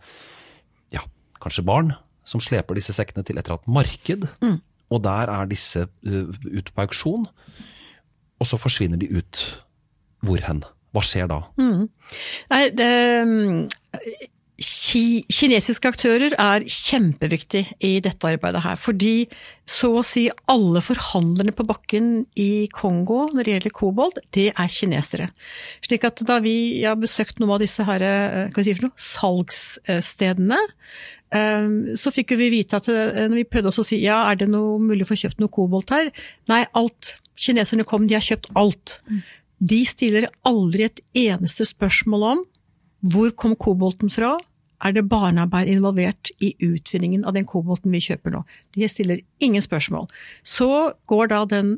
kanskje 1.43 1.67
barn 1.67 1.95
som 2.25 2.41
sleper 2.41 2.79
disse 2.79 2.95
sekkene 2.97 3.25
til 3.25 3.39
et 3.39 3.47
eller 3.47 3.61
annet 3.61 3.75
marked. 3.79 4.29
Og 4.93 5.03
der 5.05 5.33
er 5.33 5.49
disse 5.51 5.87
ut 6.05 6.45
ute 6.45 6.73
på 6.73 6.85
auksjon, 6.85 7.27
og 8.41 8.47
så 8.47 8.61
forsvinner 8.61 9.01
de 9.01 9.11
ut. 9.17 9.43
Hvor 10.25 10.41
hen? 10.47 10.63
Hva 10.95 11.03
skjer 11.05 11.27
da? 11.29 11.43
Nei, 12.53 12.63
det, 12.71 12.93
mm, 13.27 13.65
ki, 14.63 15.25
kinesiske 15.33 15.91
aktører 15.91 16.35
er 16.39 16.65
kjempeviktig 16.71 17.65
i 17.85 17.97
dette 18.05 18.29
arbeidet 18.29 18.63
her. 18.65 18.79
Fordi 18.79 19.27
så 19.67 19.91
å 19.99 20.05
si 20.07 20.29
alle 20.51 20.83
forhandlerne 20.85 21.55
på 21.57 21.67
bakken 21.67 22.27
i 22.39 22.67
Kongo 22.75 23.25
når 23.33 23.43
det 23.43 23.57
gjelder 23.57 23.75
kobolt, 23.75 24.21
det 24.37 24.53
er 24.53 24.71
kinesere. 24.71 25.31
Slik 25.85 26.07
at 26.07 26.23
da 26.29 26.39
vi 26.45 26.85
har 26.85 26.99
besøkt 27.01 27.41
noen 27.43 27.57
av 27.57 27.65
disse 27.65 27.87
her, 27.89 28.03
eh, 28.03 28.63
si 28.63 28.77
noe, 28.79 28.95
salgsstedene, 28.95 30.61
eh, 30.63 30.75
så 31.99 32.13
fikk 32.15 32.37
vi 32.39 32.51
vite 32.53 32.79
at 32.79 32.89
eh, 32.93 33.27
når 33.27 33.41
vi 33.41 33.49
prøvde 33.51 33.73
oss 33.73 33.81
å 33.83 33.87
si 33.87 34.01
ja, 34.05 34.21
er 34.31 34.39
det 34.39 34.49
noe 34.53 34.79
mulig 34.83 35.07
å 35.07 35.11
få 35.11 35.19
kjøpt 35.25 35.43
noe 35.43 35.53
kobolt 35.53 35.91
her? 35.95 36.13
Nei, 36.51 36.65
alt. 36.79 37.17
Kineserne 37.41 37.87
kom, 37.89 38.07
de 38.07 38.15
har 38.15 38.25
kjøpt 38.25 38.53
alt. 38.59 39.01
De 39.59 39.81
stiller 39.89 40.29
aldri 40.47 40.87
et 40.87 41.01
eneste 41.25 41.67
spørsmål 41.67 42.27
om 42.31 42.45
hvor 43.13 43.33
kom 43.37 43.57
kobolten 43.61 44.13
fra? 44.13 44.37
Er 44.85 44.95
det 44.95 45.07
barnearbeid 45.09 45.69
involvert 45.73 46.31
i 46.45 46.53
utvinningen 46.63 47.25
av 47.25 47.35
den 47.37 47.47
kobolten 47.49 47.93
vi 47.93 48.03
kjøper 48.05 48.33
nå? 48.35 48.45
De 48.77 48.89
stiller 48.89 49.23
ingen 49.45 49.65
spørsmål. 49.65 50.07
Så 50.45 50.69
går 51.11 51.33
da 51.33 51.43
den 51.49 51.75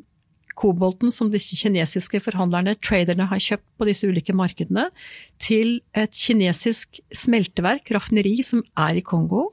kobolten 0.57 1.13
som 1.15 1.31
disse 1.33 1.57
kinesiske 1.59 2.21
forhandlerne, 2.25 2.77
traderne, 2.81 3.29
har 3.31 3.43
kjøpt 3.43 3.67
på 3.77 3.89
disse 3.89 4.09
ulike 4.09 4.35
markedene, 4.37 4.89
til 5.43 5.79
et 5.97 6.17
kinesisk 6.17 7.01
smelteverk, 7.15 7.93
raffineri, 7.95 8.39
som 8.47 8.65
er 8.89 9.01
i 9.01 9.05
Kongo. 9.05 9.51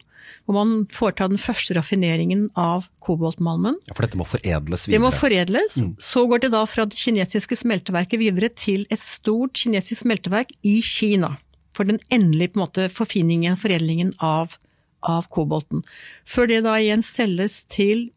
Hvor 0.48 0.56
man 0.56 0.86
foretar 0.92 1.30
den 1.32 1.40
første 1.40 1.76
raffineringen 1.76 2.48
av 2.60 2.88
koboltmalmen. 3.04 3.76
Ja, 3.90 3.96
For 3.96 4.08
dette 4.08 4.20
må 4.20 4.28
foredles 4.28 4.88
videre? 4.88 4.96
Det 4.96 5.04
må 5.04 5.12
foredles. 5.16 5.78
Så 6.04 6.24
går 6.32 6.46
det 6.46 6.54
da 6.56 6.64
fra 6.68 6.88
det 6.88 7.00
kinesiske 7.00 7.58
smelteverket 7.60 8.22
videre 8.22 8.50
til 8.52 8.86
et 8.92 9.04
stort 9.04 9.60
kinesisk 9.60 10.06
smelteverk 10.06 10.56
i 10.64 10.78
Kina. 10.84 11.36
For 11.76 11.88
den 11.90 12.00
endelige 12.14 12.54
på 12.54 12.60
en 12.60 12.66
måte, 12.66 12.90
forfiningen, 12.92 13.60
foredlingen 13.60 14.14
av, 14.24 14.58
av 15.04 15.28
kobolten. 15.34 15.84
Før 16.28 16.52
det 16.52 16.64
da 16.68 16.76
igjen 16.80 17.04
selges 17.08 17.64
til 17.72 18.10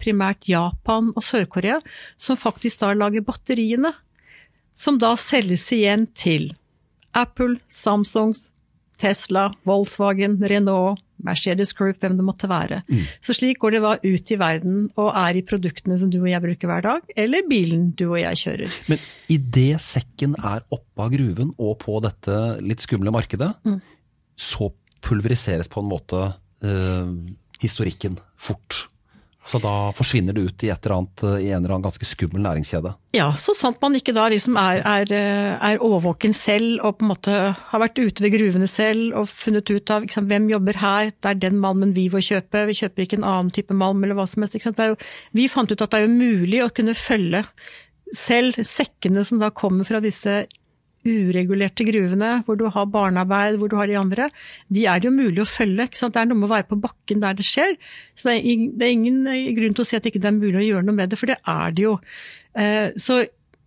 primært 0.00 0.48
Japan 0.48 1.10
og 1.14 1.24
Sør-Korea, 1.26 1.80
som 2.16 2.38
faktisk 2.38 2.80
da 2.80 2.94
lager 2.96 3.24
batteriene. 3.26 3.92
Som 4.76 5.00
da 5.02 5.16
selges 5.18 5.66
igjen 5.74 6.06
til 6.16 6.52
Apple, 7.16 7.58
Samsungs, 7.68 8.52
Tesla, 9.00 9.48
Volkswagen, 9.66 10.38
Renault, 10.40 11.00
Mercedes 11.24 11.72
Group, 11.76 12.00
hvem 12.00 12.16
det 12.16 12.24
måtte 12.24 12.48
være. 12.50 12.80
Så 13.24 13.34
slik 13.36 13.60
går 13.60 13.76
det 13.76 13.82
ut 14.04 14.32
i 14.32 14.38
verden 14.40 14.86
og 15.00 15.10
er 15.12 15.36
i 15.36 15.44
produktene 15.46 15.98
som 16.00 16.12
du 16.12 16.20
og 16.22 16.30
jeg 16.30 16.44
bruker 16.44 16.70
hver 16.70 16.84
dag, 16.86 17.14
eller 17.16 17.46
bilen 17.48 17.90
du 17.96 18.06
og 18.10 18.20
jeg 18.20 18.40
kjører. 18.42 18.76
Men 18.92 19.02
idet 19.32 19.82
sekken 19.84 20.36
er 20.38 20.64
oppe 20.72 21.06
av 21.06 21.12
gruven 21.12 21.52
og 21.58 21.76
på 21.84 21.98
dette 22.04 22.38
litt 22.64 22.84
skumle 22.84 23.12
markedet, 23.14 23.50
så 24.40 24.70
pulveriseres 25.04 25.68
på 25.72 25.82
en 25.82 25.90
måte 25.90 26.24
eh, 26.64 27.12
historikken 27.60 28.16
fort. 28.40 28.84
Så 29.46 29.58
da 29.58 29.90
forsvinner 29.96 30.36
det 30.36 30.40
ut 30.40 30.64
i, 30.64 30.68
et 30.68 30.84
eller 30.84 30.96
annet, 30.98 31.22
eh, 31.22 31.46
i 31.46 31.48
en 31.50 31.62
eller 31.62 31.74
annen 31.74 31.86
ganske 31.86 32.06
skummel 32.06 32.42
næringskjede. 32.44 32.92
Ja, 33.16 33.30
så 33.40 33.54
sant 33.56 33.80
man 33.82 33.96
ikke 33.96 34.12
da 34.14 34.28
liksom 34.30 34.58
er, 34.60 34.82
er, 34.84 35.12
eh, 35.16 35.70
er 35.70 35.82
overvåken 35.82 36.34
selv 36.36 36.84
og 36.84 36.98
på 36.98 37.06
en 37.06 37.10
måte 37.10 37.38
har 37.56 37.82
vært 37.82 37.98
ute 37.98 38.22
ved 38.22 38.36
gruvene 38.36 38.68
selv 38.70 39.16
og 39.18 39.30
funnet 39.32 39.72
ut 39.72 39.90
av 39.90 40.06
sant, 40.12 40.28
hvem 40.30 40.50
jobber 40.52 40.78
her, 40.82 41.10
det 41.10 41.32
er 41.32 41.42
den 41.48 41.58
malmen 41.62 41.96
vi 41.96 42.08
får 42.12 42.26
kjøpe, 42.28 42.66
vi 42.68 42.78
kjøper 42.82 43.06
ikke 43.06 43.20
en 43.22 43.28
annen 43.32 43.52
type 43.54 43.74
malm 43.74 44.04
eller 44.04 44.18
hva 44.18 44.28
som 44.28 44.44
helst. 44.44 44.60
Jo, 44.60 44.96
vi 45.32 45.48
fant 45.48 45.72
ut 45.72 45.80
at 45.80 45.90
det 45.90 46.02
er 46.02 46.06
jo 46.06 46.14
mulig 46.20 46.62
å 46.62 46.72
kunne 46.74 46.94
følge 46.94 47.46
selv 48.16 48.58
sekkene 48.66 49.24
som 49.24 49.40
da 49.40 49.50
kommer 49.54 49.86
fra 49.86 50.00
disse 50.02 50.44
uregulerte 51.06 51.84
gruvene, 51.88 52.30
hvor 52.44 52.58
du 52.60 52.66
har 52.68 52.92
barnearbeid, 52.92 53.56
hvor 53.60 53.68
du 53.72 53.76
har 53.78 53.88
de 53.88 53.96
andre, 54.00 54.24
de 54.68 54.82
er 54.86 55.00
det 55.00 55.08
jo 55.08 55.14
mulig 55.16 55.40
å 55.44 55.48
følge. 55.48 55.86
Det 55.96 56.20
er 56.20 56.28
noe 56.28 56.38
med 56.38 56.48
å 56.50 56.54
være 56.54 56.70
på 56.70 56.82
bakken 56.82 57.22
der 57.24 57.34
det 57.38 57.46
skjer. 57.48 57.72
Så 58.14 58.22
det 58.30 58.36
er, 58.38 58.42
det 58.76 58.84
er 58.86 58.96
ingen 58.98 59.18
grunn 59.56 59.74
til 59.76 59.84
å 59.84 59.88
si 59.88 59.96
at 59.96 60.02
det 60.04 60.10
ikke 60.14 60.28
er 60.28 60.36
mulig 60.36 60.60
å 60.60 60.68
gjøre 60.68 60.86
noe 60.88 60.98
med 61.00 61.08
det, 61.12 61.18
for 61.20 61.28
det 61.32 61.40
er 61.48 61.68
det 61.76 61.82
jo. 61.88 61.94
Eh, 62.58 62.88
Så 63.00 63.14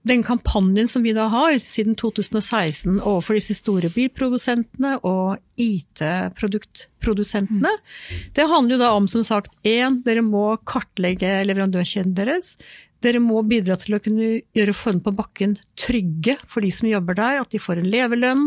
den 0.03 0.19
kampanjen 0.23 0.87
som 0.91 1.03
vi 1.05 1.13
da 1.15 1.29
har 1.31 1.53
siden 1.63 1.95
2016 1.95 2.99
overfor 2.99 3.33
disse 3.39 3.55
store 3.55 3.87
bilprodusentene 3.93 4.97
og 5.07 5.39
IT-produktprodusentene, 5.55 7.71
det 8.35 8.49
handler 8.51 8.75
jo 8.75 8.81
da 8.81 8.89
om 8.97 9.07
som 9.11 9.23
sagt 9.23 9.55
én, 9.63 10.03
dere 10.03 10.21
må 10.25 10.57
kartlegge 10.67 11.45
leverandørkjeden 11.47 12.15
deres. 12.19 12.57
Dere 13.03 13.19
må 13.19 13.41
bidra 13.43 13.75
til 13.79 13.97
å 13.97 14.01
kunne 14.03 14.29
gjøre 14.55 14.75
forholdene 14.75 15.03
på 15.03 15.15
bakken 15.17 15.57
trygge 15.79 16.37
for 16.47 16.63
de 16.63 16.71
som 16.71 16.87
jobber 16.87 17.17
der, 17.19 17.41
at 17.41 17.51
de 17.51 17.59
får 17.59 17.81
en 17.81 17.89
levelønn, 17.91 18.45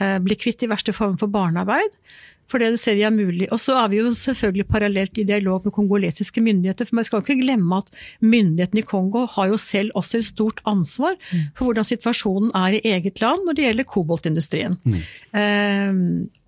eh, 0.00 0.18
blir 0.24 0.40
kvitt 0.40 0.62
de 0.62 0.70
verste 0.70 0.94
former 0.96 1.20
for 1.20 1.28
barnearbeid. 1.28 1.98
For 2.48 2.62
det 2.62 2.70
ser 2.80 2.96
vi 2.96 3.04
er 3.04 3.12
mulig. 3.14 3.48
Og 3.52 3.60
så 3.60 3.76
er 3.82 3.90
vi 3.92 4.00
jo 4.00 4.14
selvfølgelig 4.16 4.66
parallelt 4.70 5.20
i 5.20 5.26
dialog 5.28 5.66
med 5.66 5.74
kongolesiske 5.76 6.40
myndigheter. 6.44 6.88
For 6.88 6.98
man 6.98 7.06
skal 7.06 7.22
ikke 7.24 7.40
glemme 7.42 7.82
at 7.82 7.90
myndighetene 8.24 8.82
i 8.82 8.88
Kongo 8.88 9.26
har 9.34 9.52
jo 9.52 9.60
selv 9.60 9.92
også 9.98 10.20
et 10.20 10.28
stort 10.30 10.62
ansvar 10.68 11.18
for 11.56 11.68
hvordan 11.68 11.86
situasjonen 11.88 12.52
er 12.56 12.78
i 12.78 12.82
eget 12.94 13.20
land 13.20 13.44
når 13.46 13.58
det 13.58 13.66
gjelder 13.66 13.88
koboltindustrien. 13.88 14.78
Eh, 15.36 15.92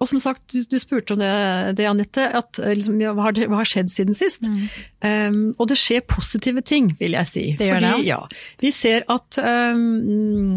og 0.01 0.09
som 0.09 0.23
sagt, 0.23 0.47
du, 0.53 0.63
du 0.65 0.79
spurte 0.81 1.15
om 1.15 1.21
det, 1.21 1.33
det 1.77 1.89
Anette, 1.91 2.25
at 2.41 2.61
eh, 2.63 2.75
liksom, 2.79 2.97
ja, 3.03 3.13
hva, 3.17 3.29
har, 3.29 3.41
hva 3.51 3.61
har 3.61 3.69
skjedd 3.69 3.93
siden 3.93 4.17
sist? 4.17 4.49
Eh, 5.05 5.37
og 5.57 5.69
det 5.69 5.77
skjer 5.81 6.07
positive 6.09 6.65
ting, 6.65 6.95
vil 7.01 7.19
jeg 7.19 7.29
si. 7.29 7.47
Det 7.61 7.69
gjør 7.69 7.81
Fordi, 7.81 7.93
det, 7.93 8.09
ja. 8.09 8.21
Vi 8.65 8.73
ser 8.75 9.05
at 9.13 9.41
um, 9.45 10.57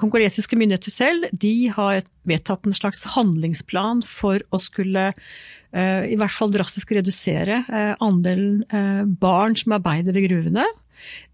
kongolesiske 0.00 0.58
myndigheter 0.58 0.94
selv 0.94 1.30
de 1.30 1.54
har 1.70 2.02
vedtatt 2.28 2.66
en 2.66 2.76
slags 2.76 3.04
handlingsplan 3.14 4.02
for 4.06 4.42
å 4.50 4.60
skulle 4.60 4.79
eh, 4.86 6.04
i 6.12 6.18
hvert 6.20 6.36
fall 6.36 6.52
drastisk 6.54 6.94
redusere 6.96 7.62
eh, 7.68 7.94
andelen 8.02 8.62
eh, 8.68 9.02
barn 9.20 9.56
som 9.58 9.76
arbeider 9.78 10.16
ved 10.16 10.28
gruvene. 10.28 10.66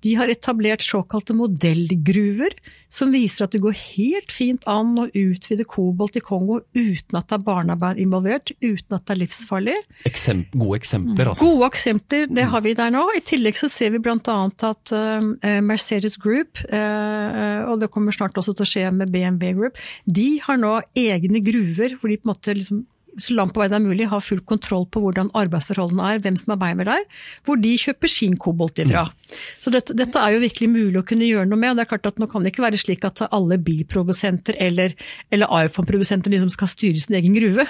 De 0.05 0.15
har 0.15 0.31
etablert 0.31 0.85
såkalte 0.85 1.35
modellgruver, 1.37 2.55
som 2.93 3.13
viser 3.15 3.47
at 3.47 3.55
det 3.55 3.63
går 3.65 3.75
helt 3.77 4.33
fint 4.35 4.65
an 4.71 4.95
å 5.01 5.09
utvide 5.11 5.67
kobolt 5.69 6.17
i 6.19 6.23
Kongo 6.25 6.61
uten 6.77 7.19
at 7.19 7.29
det 7.29 7.39
er 7.39 7.47
barnearbeid 7.47 8.01
involvert, 8.03 8.53
uten 8.63 8.97
at 8.97 9.07
det 9.07 9.17
er 9.17 9.21
livsfarlig. 9.25 9.77
Eksemp 10.09 10.55
gode 10.55 10.81
eksempler, 10.81 11.33
altså. 11.33 11.49
Gode 11.51 11.71
eksempler, 11.73 12.31
det 12.31 12.47
har 12.53 12.65
vi 12.65 12.77
der 12.79 12.95
nå. 12.95 13.05
I 13.17 13.25
tillegg 13.27 13.59
så 13.59 13.71
ser 13.73 13.95
vi 13.95 14.03
bl.a. 14.05 14.39
at 14.71 14.95
uh, 14.95 15.61
Mercedes 15.65 16.19
Group, 16.23 16.63
uh, 16.71 17.67
og 17.73 17.81
det 17.83 17.91
kommer 17.95 18.15
snart 18.15 18.39
også 18.39 18.57
til 18.57 18.67
å 18.67 18.71
skje 18.71 18.91
med 18.95 19.13
BMW 19.15 19.57
Group, 19.57 19.81
de 20.07 20.37
har 20.45 20.61
nå 20.61 20.79
egne 20.97 21.43
gruver 21.45 21.99
hvor 21.99 22.13
de 22.13 22.21
på 22.21 22.29
en 22.29 22.35
måte 22.35 22.55
liksom 22.57 22.85
så 23.23 23.37
langt 23.37 23.55
på 23.55 23.63
vei 23.63 23.69
det 23.73 23.79
er 23.79 23.85
mulig, 23.85 24.09
har 24.11 24.23
full 24.25 24.43
kontroll 24.49 24.85
på 24.93 25.01
hvordan 25.03 25.31
arbeidsforholdene 25.37 26.09
er, 26.13 26.23
hvem 26.25 26.37
som 26.41 26.55
arbeider 26.57 26.89
der, 26.89 27.05
hvor 27.47 27.61
de 27.61 27.73
kjøper 27.81 28.11
sin 28.11 28.37
kobolt 28.41 28.81
ifra. 28.83 29.07
Så 29.61 29.73
dette, 29.75 29.97
dette 29.97 30.21
er 30.21 30.37
jo 30.37 30.43
virkelig 30.45 30.69
mulig 30.71 31.01
å 31.01 31.05
kunne 31.07 31.29
gjøre 31.29 31.49
noe 31.51 31.59
med. 31.61 31.73
og 31.73 31.79
det 31.79 31.87
er 31.87 31.91
klart 31.95 32.11
at 32.13 32.21
Nå 32.23 32.29
kan 32.31 32.45
det 32.45 32.53
ikke 32.53 32.65
være 32.65 32.81
slik 32.81 33.05
at 33.09 33.25
alle 33.27 33.59
bilprodusenter 33.63 34.59
eller, 34.63 34.95
eller 35.35 35.67
iPhone-produsenter 35.67 36.33
liksom 36.33 36.53
skal 36.55 36.71
styre 36.71 37.03
sin 37.03 37.19
egen 37.19 37.37
gruve. 37.37 37.67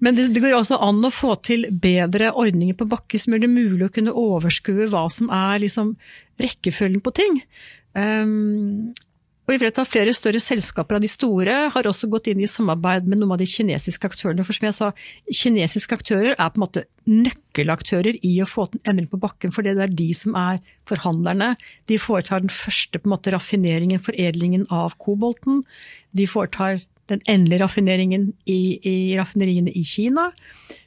Men 0.00 0.18
det, 0.18 0.30
det 0.34 0.42
går 0.44 0.56
også 0.56 0.80
an 0.82 1.04
å 1.04 1.12
få 1.14 1.34
til 1.46 1.68
bedre 1.70 2.32
ordninger 2.32 2.78
på 2.78 2.88
bakke 2.90 3.20
som 3.20 3.34
gjør 3.34 3.46
det 3.46 3.52
mulig 3.52 3.88
å 3.88 3.94
kunne 3.94 4.16
overskue 4.16 4.88
hva 4.92 5.06
som 5.12 5.30
er 5.34 5.60
liksom 5.64 5.96
rekkefølgen 6.42 7.02
på 7.04 7.14
ting. 7.16 7.40
Um, 7.96 8.92
Og 9.46 9.52
vi 9.54 9.60
vet 9.62 9.76
at 9.78 9.86
flere 9.86 10.10
større 10.16 10.40
selskaper 10.42 10.98
av 10.98 11.04
de 11.04 11.10
store 11.10 11.54
har 11.70 11.86
også 11.86 12.08
gått 12.10 12.26
inn 12.32 12.40
i 12.42 12.48
samarbeid 12.50 13.06
med 13.06 13.20
noen 13.20 13.36
av 13.36 13.38
de 13.38 13.46
kinesiske 13.46 14.08
aktørene. 14.10 14.42
For 14.42 14.56
som 14.56 14.66
jeg 14.66 14.74
sa, 14.74 14.88
kinesiske 15.30 15.94
aktører 15.94 16.32
er 16.32 16.50
på 16.50 16.58
en 16.58 16.64
måte 16.64 16.82
nøkkelaktører 17.06 18.18
i 18.26 18.32
å 18.42 18.48
få 18.50 18.66
en 18.66 18.82
endring 18.90 19.06
på 19.12 19.20
bakken, 19.22 19.54
for 19.54 19.62
det 19.62 19.76
er 19.78 19.94
de 19.94 20.08
som 20.18 20.34
er 20.40 20.58
forhandlerne. 20.90 21.52
De 21.86 22.00
foretar 22.02 22.42
den 22.42 22.50
første 22.50 22.98
måte 23.06 23.36
raffineringen, 23.36 24.02
foredlingen 24.02 24.66
av 24.74 24.98
kobolten. 24.98 25.62
De 26.10 26.26
foretar 26.26 26.82
den 27.06 27.22
endelige 27.30 27.62
raffineringen 27.62 28.32
i, 28.50 28.60
i 28.82 28.96
raffineriene 29.14 29.70
i 29.78 29.86
Kina. 29.86 30.32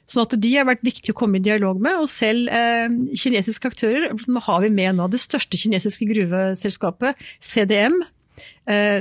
Sånn 0.04 0.26
at 0.26 0.36
de 0.42 0.52
har 0.52 0.68
vært 0.68 0.84
viktige 0.84 1.14
å 1.14 1.20
komme 1.22 1.40
i 1.40 1.44
dialog 1.48 1.80
med. 1.80 1.96
Og 2.02 2.12
selv 2.12 2.52
eh, 2.52 2.92
kinesiske 3.16 3.72
aktører 3.72 4.10
har 4.44 4.64
vi 4.66 4.72
med 4.74 4.98
nå. 4.98 5.08
Det 5.08 5.22
største 5.22 5.56
kinesiske 5.56 6.08
gruveselskapet, 6.10 7.28
CDM, 7.40 8.02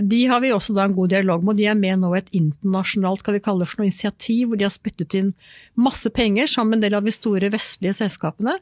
de 0.10 0.20
har 0.26 0.40
vi 0.42 0.50
også 0.54 0.74
da 0.74 0.88
en 0.88 0.96
god 0.98 1.12
dialog 1.12 1.44
med, 1.44 1.52
og 1.54 1.60
de 1.60 1.66
er 1.70 1.76
med 1.78 2.00
nå 2.02 2.10
i 2.16 2.20
et 2.22 2.32
internasjonalt 2.40 3.22
skal 3.22 3.36
vi 3.36 3.42
kalle 3.46 3.62
det 3.62 3.70
for 3.70 3.82
noe 3.82 3.90
initiativ, 3.90 4.48
hvor 4.50 4.58
de 4.58 4.66
har 4.66 4.74
spyttet 4.74 5.14
inn 5.20 5.34
masse 5.78 6.10
penger 6.16 6.50
sammen 6.50 6.74
med 6.74 6.80
en 6.80 6.86
del 6.88 6.98
av 6.98 7.06
de 7.06 7.14
store 7.14 7.52
vestlige 7.54 7.98
selskapene. 8.00 8.56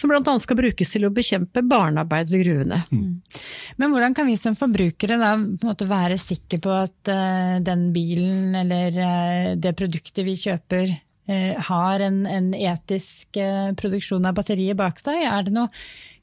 Som 0.00 0.08
bl.a. 0.08 0.34
skal 0.40 0.56
brukes 0.56 0.94
til 0.94 1.04
å 1.04 1.12
bekjempe 1.12 1.62
barnearbeid 1.66 2.30
ved 2.32 2.44
gruvene. 2.46 2.78
Mm. 2.88 3.20
Men 3.76 3.92
hvordan 3.92 4.14
kan 4.16 4.28
vi 4.30 4.38
som 4.40 4.56
forbrukere 4.56 5.18
da 5.20 5.34
på 5.36 5.66
en 5.66 5.72
måte 5.72 5.88
være 5.90 6.16
sikre 6.20 6.60
på 6.62 6.72
at 6.72 7.10
uh, 7.12 7.58
den 7.64 7.90
bilen 7.92 8.56
eller 8.62 8.96
uh, 8.96 9.48
det 9.60 9.74
produktet 9.76 10.24
vi 10.24 10.38
kjøper 10.40 10.94
uh, 10.94 11.52
har 11.68 12.06
en, 12.06 12.22
en 12.24 12.48
etisk 12.56 13.42
produksjon 13.80 14.30
av 14.30 14.38
batteriet 14.38 14.78
bak 14.78 15.02
seg? 15.02 15.20
Er 15.26 15.44
det 15.48 15.56
noe 15.58 15.68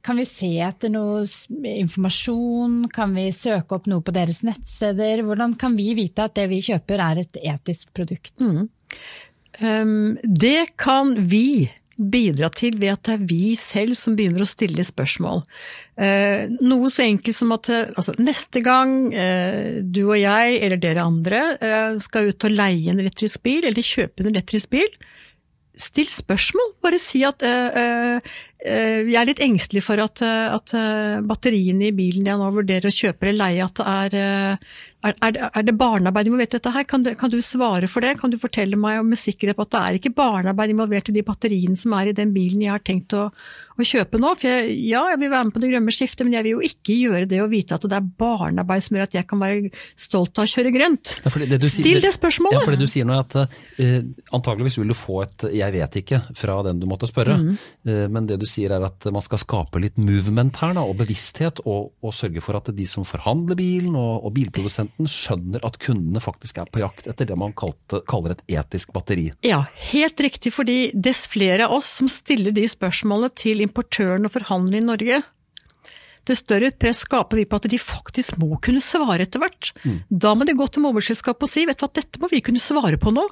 kan 0.08 0.20
vi 0.22 0.26
se 0.28 0.50
etter 0.64 0.92
noe 0.94 1.26
informasjon? 1.68 2.86
Kan 2.96 3.16
vi 3.18 3.28
søke 3.36 3.76
opp 3.76 3.90
noe 3.92 4.04
på 4.06 4.14
deres 4.16 4.40
nettsteder? 4.48 5.26
Hvordan 5.28 5.58
kan 5.60 5.76
vi 5.76 5.92
vite 5.98 6.30
at 6.30 6.38
det 6.40 6.48
vi 6.52 6.62
kjøper 6.70 7.04
er 7.04 7.26
et 7.26 7.42
etisk 7.42 7.92
produkt? 7.98 8.38
Mm. 8.40 8.70
Um, 9.60 10.16
det 10.24 10.78
kan 10.80 11.16
vi 11.28 11.68
bidra 11.98 12.52
til 12.54 12.78
ved 12.78 12.94
at 12.94 13.04
det 13.08 13.14
er 13.16 13.26
vi 13.26 13.56
selv 13.58 13.98
som 13.98 14.16
begynner 14.16 14.46
å 14.46 14.48
stille 14.48 14.86
spørsmål. 14.86 15.42
Uh, 15.98 16.56
noe 16.62 16.92
så 16.94 17.04
enkelt 17.08 17.36
som 17.36 17.52
at 17.58 17.72
altså, 17.74 18.16
neste 18.22 18.62
gang 18.64 18.96
uh, 19.12 19.82
du 19.84 20.04
og 20.06 20.20
jeg 20.22 20.60
eller 20.62 20.80
dere 20.80 21.04
andre 21.04 21.44
uh, 21.58 22.00
skal 22.04 22.32
ut 22.32 22.48
og 22.48 22.56
leie 22.56 22.94
en 22.94 23.02
elektrisk 23.04 23.44
bil, 23.44 23.66
eller 23.68 23.84
kjøpe 23.84 24.24
en 24.24 24.32
elektrisk 24.32 24.72
bil, 24.78 24.92
still 25.80 26.10
spørsmål. 26.12 26.74
Bare 26.84 27.00
si 27.02 27.24
at 27.28 27.46
uh, 27.46 28.18
uh, 28.18 28.38
jeg 28.68 29.18
er 29.22 29.30
litt 29.30 29.44
engstelig 29.46 29.84
for 29.86 30.02
at, 30.04 30.24
at 30.26 30.74
batteriene 31.30 31.90
i 31.90 31.96
bilen 31.96 32.28
jeg 32.28 32.40
nå 32.42 32.50
vurderer 32.52 32.90
å 32.90 32.94
kjøpe 32.94 33.30
eller 33.30 33.40
leie, 33.46 33.68
at 33.68 33.80
det 33.80 33.88
er, 33.94 34.58
er, 35.06 35.38
er 35.54 35.66
det 35.66 35.76
barnearbeid 35.78 36.28
involvert 36.28 36.56
i 36.56 36.58
dette 36.58 36.72
her? 36.74 36.86
Kan 36.90 37.04
du, 37.06 37.12
kan 37.16 37.30
du, 37.30 37.38
svare 37.46 37.88
for 37.92 38.02
det? 38.02 38.16
Kan 38.18 38.34
du 38.34 38.40
fortelle 38.42 38.80
meg 38.80 39.04
med 39.06 39.20
sikkerhet 39.22 39.58
på 39.58 39.68
at 39.68 39.74
det 39.76 39.82
er 39.82 40.00
ikke 40.00 40.16
barnearbeid 40.18 40.74
involvert 40.74 41.12
i 41.12 41.16
de 41.16 41.24
batteriene 41.26 41.78
som 41.78 41.94
er 41.98 42.10
i 42.10 42.18
den 42.18 42.34
bilen 42.36 42.64
jeg 42.66 42.74
har 42.74 42.82
tenkt 42.86 43.14
å, 43.14 43.28
å 43.78 43.86
kjøpe 43.86 44.18
nå. 44.20 44.32
For 44.40 44.50
jeg, 44.50 44.74
ja, 44.90 45.04
jeg 45.14 45.22
vil 45.22 45.32
være 45.32 45.48
med 45.48 45.56
på 45.56 45.62
det 45.62 45.70
grønne 45.72 45.94
skiftet, 45.94 46.26
men 46.26 46.34
jeg 46.34 46.48
vil 46.48 46.56
jo 46.56 46.64
ikke 46.66 46.98
gjøre 46.98 47.30
det 47.30 47.42
å 47.44 47.50
vite 47.52 47.78
at 47.78 47.86
det 47.86 48.00
er 48.00 48.10
barnearbeid 48.24 48.88
som 48.88 48.98
gjør 48.98 49.08
at 49.08 49.18
jeg 49.20 49.30
kan 49.30 49.44
være 49.44 49.72
stolt 50.08 50.42
av 50.42 50.48
å 50.48 50.52
kjøre 50.56 50.74
grønt. 50.76 51.14
Ja, 51.22 51.34
det 51.38 51.62
Still 51.62 51.92
sier, 51.92 52.02
det 52.04 52.14
spørsmålet! 52.18 52.58
Ja, 52.58 52.66
for 52.66 52.74
det 52.74 52.82
du 52.82 52.92
sier 52.92 53.08
nå 53.08 53.16
er 53.16 53.24
at 53.24 53.38
uh, 53.38 53.98
antageligvis 54.38 54.80
vil 54.82 54.94
du 54.94 54.98
få 54.98 55.22
et 55.28 55.48
'jeg 55.54 55.78
vet 55.78 56.00
ikke' 56.02 56.24
fra 56.38 56.58
den 56.66 56.82
du 56.82 56.88
måtte 56.90 57.10
spørre. 57.10 57.38
Mm. 57.38 57.54
Uh, 57.86 58.06
men 58.10 58.26
det 58.26 58.40
du 58.42 58.48
sier 58.50 58.74
er 58.74 58.90
at 58.90 59.10
man 59.14 59.22
skal 59.22 59.42
skape 59.46 59.82
litt 59.84 60.02
movement 60.02 60.58
her, 60.58 60.74
da, 60.74 60.82
og 60.82 60.98
bevissthet, 60.98 61.62
og, 61.66 61.94
og, 62.02 62.16
sørge 62.18 62.42
for 62.42 62.58
at 62.58 62.72
de 62.74 62.86
som 62.90 63.06
forhandler 63.06 63.56
bilen 63.60 63.94
og, 63.94 64.26
og, 64.26 64.34
bilprodusenten 64.88 65.08
skjønner 65.08 65.66
at 65.66 65.78
kundene 65.80 66.22
faktisk 66.22 66.58
er 66.58 66.70
på 66.72 66.82
jakt 66.82 67.08
etter 67.08 67.28
det 67.28 67.38
man 67.38 67.54
kalte, 67.54 68.02
kaller 68.08 68.36
et 68.36 68.44
etisk 68.48 68.94
batteri. 68.94 69.32
Ja, 69.44 69.66
helt 69.92 70.20
riktig, 70.20 70.54
fordi 70.54 70.92
dess 70.94 71.28
flere 71.28 71.68
av 71.68 71.78
oss 71.78 71.90
som 72.00 72.08
stiller 72.08 72.52
de 72.52 72.68
spørsmålene 72.68 73.34
til 73.36 73.62
importøren 73.62 74.26
og 74.26 74.34
forhandler 74.34 74.80
i 74.80 74.86
Norge, 74.86 75.24
det 76.28 76.36
større 76.36 76.72
press 76.76 77.06
skaper 77.06 77.38
vi 77.38 77.46
på 77.48 77.56
at 77.56 77.70
de 77.72 77.78
faktisk 77.80 78.38
må 78.38 78.58
kunne 78.60 78.84
svare 78.84 79.24
etter 79.24 79.40
hvert. 79.40 79.72
Mm. 79.86 80.02
Da 80.10 80.34
må 80.36 80.44
de 80.44 80.58
gå 80.58 80.68
til 80.68 80.84
mobilselskapet 80.84 81.48
og 81.48 81.52
si 81.52 81.64
vet 81.66 81.80
du 81.80 81.86
hva, 81.86 81.94
dette 81.96 82.20
må 82.20 82.28
vi 82.28 82.42
kunne 82.44 82.60
svare 82.60 83.00
på 83.00 83.14
nå. 83.16 83.24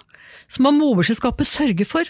Så 0.47 0.63
må 0.63 0.71
mobilselskapet 0.71 1.47
sørge 1.49 1.87
for 1.87 2.07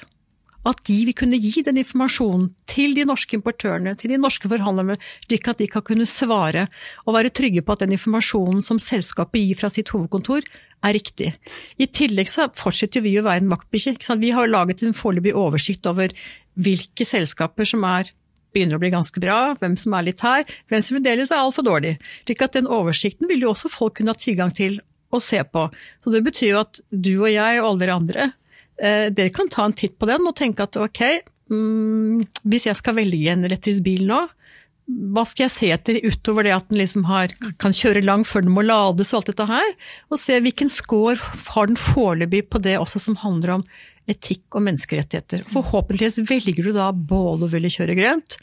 at 0.65 0.81
de 0.89 0.97
vil 1.07 1.17
kunne 1.17 1.39
gi 1.41 1.61
den 1.65 1.79
informasjonen 1.81 2.49
til 2.69 2.95
de 2.97 3.05
norske 3.07 3.37
importørene, 3.37 3.95
til 3.99 4.13
de 4.13 4.19
norske 4.21 4.49
forhandlerne, 4.49 4.97
slik 5.27 5.49
at 5.51 5.61
de 5.61 5.69
kan 5.71 5.85
kunne 5.85 6.07
svare 6.09 6.67
og 7.05 7.17
være 7.17 7.33
trygge 7.35 7.63
på 7.65 7.75
at 7.75 7.85
den 7.85 7.95
informasjonen 7.97 8.63
som 8.65 8.81
selskapet 8.81 9.43
gir 9.43 9.59
fra 9.61 9.69
sitt 9.73 9.93
hovedkontor, 9.93 10.45
er 10.85 10.93
riktig. 10.93 11.31
I 11.81 11.87
tillegg 11.89 12.29
så 12.29 12.49
fortsetter 12.53 13.01
vi 13.01 13.15
å 13.17 13.25
være 13.25 13.41
en 13.43 13.49
maktbikkje. 13.49 13.95
Vi 14.21 14.33
har 14.35 14.51
laget 14.51 14.83
en 14.85 14.93
foreløpig 14.93 15.33
oversikt 15.37 15.87
over 15.89 16.13
hvilke 16.55 17.07
selskaper 17.07 17.67
som 17.67 17.85
er 17.87 18.11
begynner 18.55 18.77
å 18.77 18.81
bli 18.83 18.93
ganske 18.93 19.19
bra, 19.19 19.55
hvem 19.59 19.75
som 19.79 19.95
er 19.97 20.07
litt 20.07 20.23
her, 20.23 20.45
hvem 20.71 20.83
som 20.83 20.95
fremdeles 20.95 21.31
er 21.33 21.41
altfor 21.41 21.65
dårlig. 21.67 21.97
Slik 22.23 22.43
at 22.45 22.55
den 22.55 22.69
oversikten 22.71 23.27
vil 23.31 23.43
jo 23.43 23.51
også 23.51 23.71
folk 23.71 23.97
kunne 23.97 24.15
ha 24.15 24.19
tilgang 24.19 24.53
til 24.55 24.79
å 25.11 25.19
se 25.23 25.41
på. 25.43 25.67
Så 26.03 26.13
det 26.13 26.23
betyr 26.25 26.53
jo 26.53 26.61
at 26.63 26.79
du 26.89 27.13
og 27.17 27.31
jeg 27.31 27.59
og 27.61 27.69
alle 27.69 27.83
dere 27.83 27.99
andre, 27.99 28.29
dere 28.75 29.31
kan 29.31 29.47
ta 29.51 29.63
en 29.65 29.75
titt 29.77 29.93
på 29.99 30.07
den 30.09 30.25
og 30.27 30.35
tenke 30.35 30.65
at 30.65 30.75
ok, 30.75 31.01
mm, 31.51 32.25
hvis 32.43 32.65
jeg 32.67 32.79
skal 32.79 32.97
velge 32.97 33.31
en 33.31 33.47
elektrisk 33.47 33.85
bil 33.85 34.03
nå, 34.09 34.25
hva 34.85 35.23
skal 35.25 35.47
jeg 35.47 35.53
se 35.53 35.69
etter 35.73 35.97
utover 36.05 36.45
det 36.45 36.53
at 36.53 36.67
den 36.69 36.77
liksom 36.77 37.07
har, 37.09 37.31
kan 37.61 37.73
kjøre 37.73 38.03
langt 38.05 38.29
før 38.29 38.45
den 38.45 38.53
må 38.53 38.61
lades 38.65 39.13
og 39.13 39.21
alt 39.21 39.31
dette 39.31 39.47
her, 39.49 39.71
og 40.13 40.21
se 40.21 40.37
hvilken 40.45 40.69
score 40.69 41.17
har 41.17 41.71
den 41.71 41.79
foreløpig 41.79 42.43
på 42.53 42.61
det 42.61 42.77
også 42.77 43.01
som 43.07 43.17
handler 43.23 43.57
om 43.57 43.65
etikk 44.11 44.53
og 44.53 44.67
menneskerettigheter. 44.67 45.45
Forhåpentligvis 45.49 46.21
velger 46.29 46.69
du 46.69 46.75
da 46.75 46.91
både 46.93 47.47
å 47.47 47.53
ville 47.55 47.71
kjøre 47.73 47.97
grønt 47.97 48.37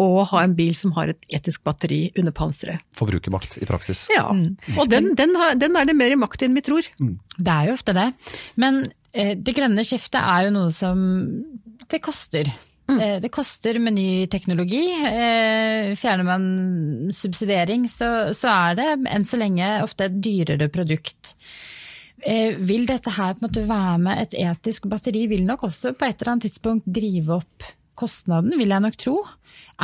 og 0.00 0.30
ha 0.30 0.40
en 0.40 0.54
bil 0.56 0.72
som 0.78 0.94
har 0.96 1.12
et 1.12 1.26
etisk 1.36 1.60
batteri 1.66 2.06
under 2.16 2.32
panseret. 2.32 2.80
Forbrukermakt 2.96 3.58
i 3.60 3.68
praksis. 3.68 4.06
Ja, 4.14 4.30
mm. 4.32 4.78
og 4.78 4.88
den, 4.88 5.12
den, 5.18 5.34
har, 5.36 5.58
den, 5.60 5.76
er 5.76 5.88
det 5.88 5.96
mer 5.98 6.14
i 6.14 6.18
makt 6.18 6.46
enn 6.46 6.56
vi 6.56 6.64
tror. 6.64 6.88
Det 6.96 7.52
er 7.52 7.68
jo 7.68 7.76
ofte 7.76 7.92
det. 7.96 8.06
Men 8.60 8.86
eh, 8.86 8.94
det 9.14 9.54
grønne 9.54 9.84
skiftet 9.86 10.18
er 10.18 10.48
jo 10.48 10.54
noe 10.56 10.70
som 10.74 10.98
det 11.90 12.00
koster. 12.02 12.50
Mm. 12.90 13.00
Eh, 13.00 13.20
det 13.20 13.30
koster 13.32 13.78
med 13.80 13.96
ny 13.96 14.26
teknologi. 14.26 14.82
Eh, 14.92 15.94
fjerner 15.96 16.26
man 16.26 17.12
subsidiering, 17.12 17.86
så, 17.88 18.34
så 18.36 18.50
er 18.52 18.80
det 18.80 18.88
enn 19.10 19.24
så 19.28 19.40
lenge 19.40 19.70
ofte 19.84 20.08
et 20.08 20.18
dyrere 20.24 20.68
produkt. 20.72 21.36
Eh, 22.24 22.56
vil 22.56 22.84
dette 22.88 23.14
her 23.16 23.34
på 23.34 23.42
en 23.42 23.46
måte 23.48 23.64
være 23.68 24.02
med 24.04 24.20
et 24.26 24.36
etisk 24.46 24.88
batteri, 24.92 25.26
vil 25.30 25.46
nok 25.48 25.66
også 25.70 25.94
på 25.96 26.08
et 26.08 26.20
eller 26.20 26.34
annet 26.34 26.50
tidspunkt 26.50 26.86
drive 26.88 27.40
opp 27.40 27.72
kostnaden, 27.98 28.56
vil 28.58 28.74
jeg 28.74 28.84
nok 28.84 29.00
tro. 29.00 29.16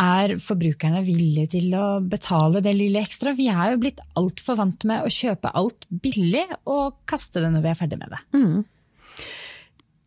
Er 0.01 0.37
forbrukerne 0.38 1.01
villige 1.03 1.51
til 1.57 1.73
å 1.75 1.87
betale 2.05 2.61
det 2.62 2.77
lille 2.77 3.01
ekstra? 3.03 3.33
Vi 3.35 3.49
er 3.51 3.73
jo 3.73 3.81
blitt 3.83 4.03
altfor 4.19 4.59
vant 4.61 4.85
med 4.87 5.07
å 5.07 5.11
kjøpe 5.11 5.51
alt 5.57 5.88
billig 5.90 6.45
og 6.71 7.01
kaste 7.11 7.43
det 7.43 7.51
når 7.55 7.64
vi 7.64 7.73
er 7.73 7.81
ferdig 7.81 7.99
med 7.99 8.12
det. 8.12 8.21
Mm. 8.37 8.61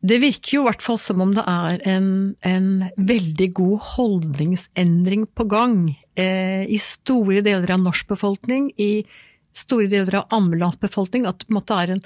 Det 0.04 0.20
virker 0.20 0.58
jo 0.58 0.63
i 0.63 0.68
hvert 0.68 0.84
fall 0.84 1.00
som 1.00 1.22
om 1.24 1.32
det 1.36 1.44
er 1.48 1.84
en, 1.88 2.08
en 2.44 2.72
veldig 3.00 3.50
god 3.56 3.86
holdningsendring 3.94 5.30
på 5.32 5.46
gang 5.52 5.78
eh, 6.20 6.66
i 6.68 6.80
store 6.82 7.39
deler 7.46 7.72
av 7.78 7.86
norsk 7.86 8.10
befolkning. 8.12 8.74
i 8.78 9.06
store 9.54 9.88
deler 9.88 10.20
av 10.20 10.34
annet 10.34 10.80
befolkning, 10.82 11.28
at 11.30 11.46
det 11.46 11.76
er, 11.76 11.94
en, 11.96 12.02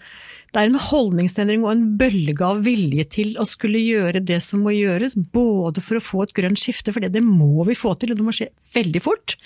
det 0.53 0.61
er 0.61 0.69
en 0.69 0.81
holdningsendring 0.89 1.63
og 1.63 1.71
en 1.73 1.85
bølge 1.99 2.43
av 2.43 2.61
vilje 2.65 3.07
til 3.17 3.33
å 3.39 3.47
skulle 3.47 3.81
gjøre 3.81 4.23
det 4.27 4.41
som 4.43 4.65
må 4.65 4.75
gjøres, 4.75 5.15
både 5.15 5.83
for 5.83 5.99
å 5.99 6.03
få 6.03 6.25
et 6.25 6.35
grønt 6.37 6.59
skifte, 6.61 6.93
for 6.93 7.03
det, 7.03 7.13
det 7.15 7.23
må 7.23 7.65
vi 7.69 7.77
få 7.77 7.95
til, 7.95 8.13
og 8.13 8.19
det 8.19 8.27
må 8.27 8.35
skje 8.35 8.51
veldig 8.75 9.03
fort, 9.03 9.37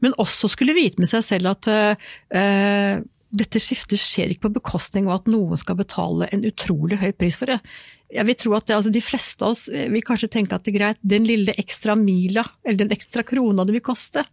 men 0.00 0.16
også 0.22 0.52
skulle 0.52 0.76
vite 0.78 1.02
med 1.02 1.10
seg 1.10 1.26
selv 1.26 1.50
at 1.56 1.68
uh, 1.68 3.00
dette 3.30 3.62
skiftet 3.62 4.00
skjer 4.00 4.32
ikke 4.32 4.48
på 4.48 4.56
bekostning 4.58 5.06
av 5.08 5.20
at 5.20 5.30
noen 5.30 5.58
skal 5.60 5.78
betale 5.78 6.28
en 6.34 6.44
utrolig 6.48 6.98
høy 7.00 7.10
pris 7.14 7.38
for 7.38 7.52
det. 7.52 7.60
Jeg 8.10 8.26
vil 8.26 8.38
tro 8.38 8.54
at 8.58 8.66
det, 8.66 8.76
altså 8.76 8.90
de 8.90 9.02
fleste 9.04 9.46
av 9.46 9.54
oss 9.54 9.64
vil 9.70 10.04
kanskje 10.06 10.32
tenke 10.34 10.56
at 10.56 10.66
det 10.66 10.72
er 10.74 10.78
greit, 10.80 11.02
den 11.02 11.28
lille 11.28 11.54
ekstra 11.60 11.94
mila, 11.98 12.42
eller 12.64 12.82
den 12.82 12.94
ekstra 12.94 13.22
krona 13.26 13.66
det 13.66 13.76
vil 13.78 13.86
koste, 13.86 14.24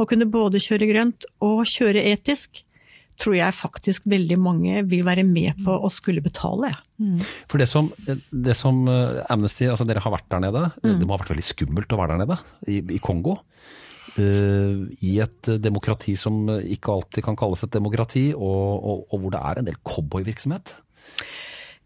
å 0.00 0.08
kunne 0.08 0.30
både 0.32 0.62
kjøre 0.62 0.88
grønt 0.88 1.26
og 1.44 1.66
kjøre 1.68 2.04
etisk, 2.14 2.62
tror 3.20 3.36
jeg 3.36 3.54
faktisk 3.54 4.06
veldig 4.08 4.38
mange 4.40 4.82
vil 4.88 5.04
være 5.06 5.24
med 5.28 5.60
på 5.66 5.74
å 5.76 5.90
skulle 5.92 6.24
betale. 6.24 6.72
Mm. 6.96 7.20
For 7.50 7.60
det 7.60 7.68
som, 7.70 7.90
det 8.06 8.56
som, 8.58 8.80
eh, 8.88 9.20
Amnesty, 9.30 9.68
altså 9.68 9.86
dere 9.86 10.02
har 10.02 10.14
vært 10.14 10.30
der 10.32 10.42
nede, 10.46 10.64
mm. 10.80 10.96
det 10.96 11.06
må 11.06 11.14
ha 11.14 11.20
vært 11.20 11.34
veldig 11.34 11.46
skummelt 11.46 11.92
å 11.92 12.00
være 12.00 12.16
der 12.16 12.24
nede, 12.24 12.38
i, 12.66 12.80
i 12.96 13.02
Kongo. 13.04 13.36
Uh, 14.12 14.90
I 15.00 15.14
et 15.24 15.48
demokrati 15.62 16.12
som 16.20 16.44
ikke 16.60 16.92
alltid 16.92 17.24
kan 17.24 17.38
kalles 17.38 17.62
et 17.64 17.72
demokrati, 17.72 18.26
og, 18.36 18.82
og, 18.84 19.06
og 19.08 19.22
hvor 19.22 19.32
det 19.32 19.40
er 19.40 19.60
en 19.60 19.68
del 19.70 19.78
cowboyvirksomhet? 19.88 20.74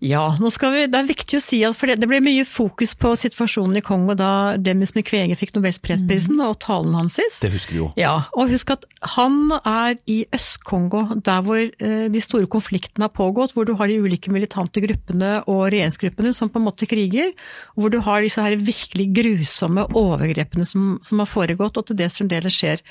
Ja, 0.05 0.35
vi, 0.37 0.83
det 0.93 0.99
er 0.99 1.07
viktig 1.09 1.39
å 1.39 1.41
si 1.41 1.63
at 1.65 1.77
for 1.77 1.89
det, 1.89 1.97
det 2.03 2.09
ble 2.11 2.19
mye 2.21 2.45
fokus 2.45 2.93
på 3.01 3.15
situasjonen 3.17 3.79
i 3.81 3.83
Kongo 3.85 4.13
da 4.19 4.59
Demis 4.61 4.93
Mukwege 4.93 5.39
fikk 5.41 5.55
Nobels 5.55 5.79
fredsprisen 5.81 6.37
og 6.45 6.59
talen 6.61 6.93
hans 6.99 7.17
sist. 7.17 7.41
Det 7.41 7.49
husker 7.55 7.73
vi 7.73 7.81
jo. 7.81 7.89
Ja, 7.97 8.27
og 8.37 8.53
husk 8.53 8.75
at 8.75 8.85
han 9.17 9.55
er 9.63 9.97
i 10.05 10.19
Øst-Kongo, 10.37 11.17
der 11.25 11.41
hvor 11.47 11.63
eh, 11.63 12.07
de 12.13 12.25
store 12.25 12.51
konfliktene 12.53 13.09
har 13.09 13.15
pågått, 13.17 13.57
hvor 13.57 13.65
du 13.65 13.73
har 13.81 13.89
de 13.89 13.97
ulike 14.05 14.33
militante 14.35 14.85
gruppene 14.85 15.39
og 15.49 15.65
regjeringsgruppene 15.73 16.35
som 16.37 16.53
på 16.53 16.61
en 16.61 16.69
måte 16.69 16.91
kriger, 16.91 17.33
hvor 17.73 17.89
du 17.93 18.03
har 18.05 18.21
disse 18.21 18.45
her 18.45 18.59
virkelig 18.61 19.09
grusomme 19.17 19.89
overgrepene 19.97 20.69
som, 20.69 20.97
som 21.01 21.25
har 21.25 21.33
foregått, 21.33 21.81
og 21.81 21.89
til 21.89 21.97
det 22.03 22.13
fremdeles 22.13 22.61
skjer. 22.61 22.85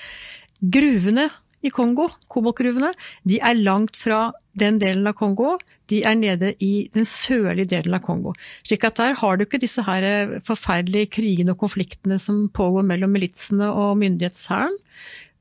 Gruvene 0.73 1.29
i 1.65 1.73
Kongo, 1.73 2.09
koboltgruvene, 2.31 2.93
de 3.27 3.39
er 3.41 3.59
langt 3.59 3.97
fra 3.99 4.29
den 4.59 4.79
delen 4.81 5.07
av 5.09 5.17
Kongo. 5.19 5.55
De 5.91 6.01
er 6.07 6.15
nede 6.17 6.53
i 6.63 6.87
den 6.95 7.05
sørlige 7.07 7.69
delen 7.75 7.97
av 7.97 8.03
Kongo. 8.05 8.33
Slik 8.65 8.87
at 8.87 8.97
der 9.01 9.19
har 9.19 9.37
du 9.37 9.45
ikke 9.45 9.61
disse 9.61 9.83
her 9.85 10.07
eh, 10.07 10.39
forferdelige 10.45 11.11
krigene 11.19 11.53
og 11.53 11.61
konfliktene 11.61 12.17
som 12.21 12.47
pågår 12.53 12.87
mellom 12.87 13.13
militsene 13.13 13.69
og 13.69 13.99
myndighetshæren. 14.01 14.79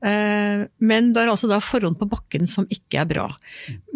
Eh, 0.05 0.65
men 0.85 1.07
det 1.15 1.23
er 1.23 1.31
altså 1.31 1.47
da 1.49 1.57
forhold 1.63 1.95
på 1.97 2.09
bakken 2.11 2.45
som 2.49 2.67
ikke 2.69 2.99
er 3.01 3.09
bra. 3.09 3.25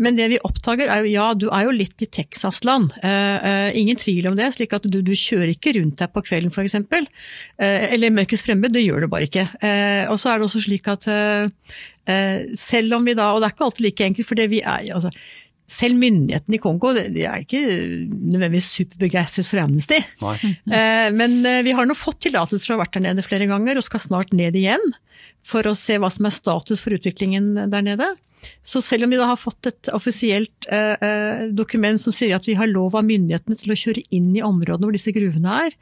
Men 0.01 0.17
det 0.17 0.29
vi 0.31 0.41
oppdager 0.47 0.89
er 0.89 1.03
jo, 1.03 1.11
ja, 1.11 1.27
du 1.37 1.49
er 1.51 1.67
jo 1.67 1.75
litt 1.75 2.01
i 2.01 2.09
Texas-land. 2.09 2.95
Eh, 3.03 3.69
ingen 3.77 3.99
tvil 3.99 4.31
om 4.31 4.39
det. 4.39 4.49
slik 4.55 4.73
at 4.73 4.87
du, 4.89 5.01
du 5.05 5.13
kjører 5.13 5.53
ikke 5.53 5.75
rundt 5.77 6.01
her 6.01 6.09
på 6.09 6.25
kvelden 6.25 6.49
f.eks. 6.55 6.79
Eller 7.59 8.15
mørkets 8.15 8.47
fremme, 8.47 8.71
det 8.73 8.87
gjør 8.87 9.05
du 9.05 9.11
bare 9.11 9.29
ikke. 9.29 9.45
Og 10.09 10.17
så 10.17 10.31
er 10.31 10.39
det 10.39 10.49
også 10.49 10.65
slik 10.65 10.87
at 10.89 11.05
selv 12.59 12.97
om 12.97 13.05
vi 13.07 13.15
da, 13.17 13.31
og 13.33 13.41
det 13.41 13.49
er 13.49 13.55
ikke 13.55 13.67
alltid 13.67 13.85
like 13.85 14.09
enkelt, 14.09 14.29
for 14.29 14.39
det 14.39 14.47
vi 14.51 14.63
er 14.63 14.89
altså, 14.95 15.11
selv 15.69 15.99
myndighetene 16.01 16.57
i 16.57 16.61
Kongo 16.63 16.95
de 16.97 17.25
er 17.29 17.43
ikke 17.43 17.59
nødvendigvis 17.61 18.71
superbegeistret 18.79 19.45
for 19.45 19.61
Amnesty. 19.61 19.99
Men 21.19 21.35
vi 21.65 21.75
har 21.77 21.85
nå 21.85 21.97
fått 21.97 22.23
tillatelse 22.25 22.65
for 22.65 22.73
å 22.73 22.79
ha 22.79 22.85
vært 22.85 22.97
der 22.97 23.05
nede 23.05 23.25
flere 23.25 23.49
ganger, 23.51 23.77
og 23.77 23.85
skal 23.85 24.01
snart 24.01 24.33
ned 24.33 24.57
igjen 24.57 24.81
for 25.45 25.69
å 25.69 25.75
se 25.77 25.99
hva 26.01 26.09
som 26.11 26.27
er 26.27 26.35
status 26.35 26.81
for 26.83 26.97
utviklingen 26.97 27.53
der 27.69 27.85
nede. 27.85 28.09
Så 28.63 28.81
selv 28.83 29.05
om 29.05 29.13
vi 29.13 29.17
da 29.19 29.27
har 29.29 29.39
fått 29.39 29.67
et 29.69 29.89
offisielt 29.95 30.67
eh, 30.71 30.95
eh, 31.05 31.41
dokument 31.55 31.99
som 32.01 32.13
sier 32.13 32.35
at 32.35 32.47
vi 32.47 32.55
har 32.59 32.69
lov 32.69 32.95
av 32.97 33.05
myndighetene 33.07 33.57
til 33.57 33.73
å 33.73 33.77
kjøre 33.79 34.03
inn 34.15 34.29
i 34.37 34.43
områdene 34.45 34.87
hvor 34.87 34.95
disse 34.95 35.13
gruvene 35.15 35.55
er, 35.65 35.75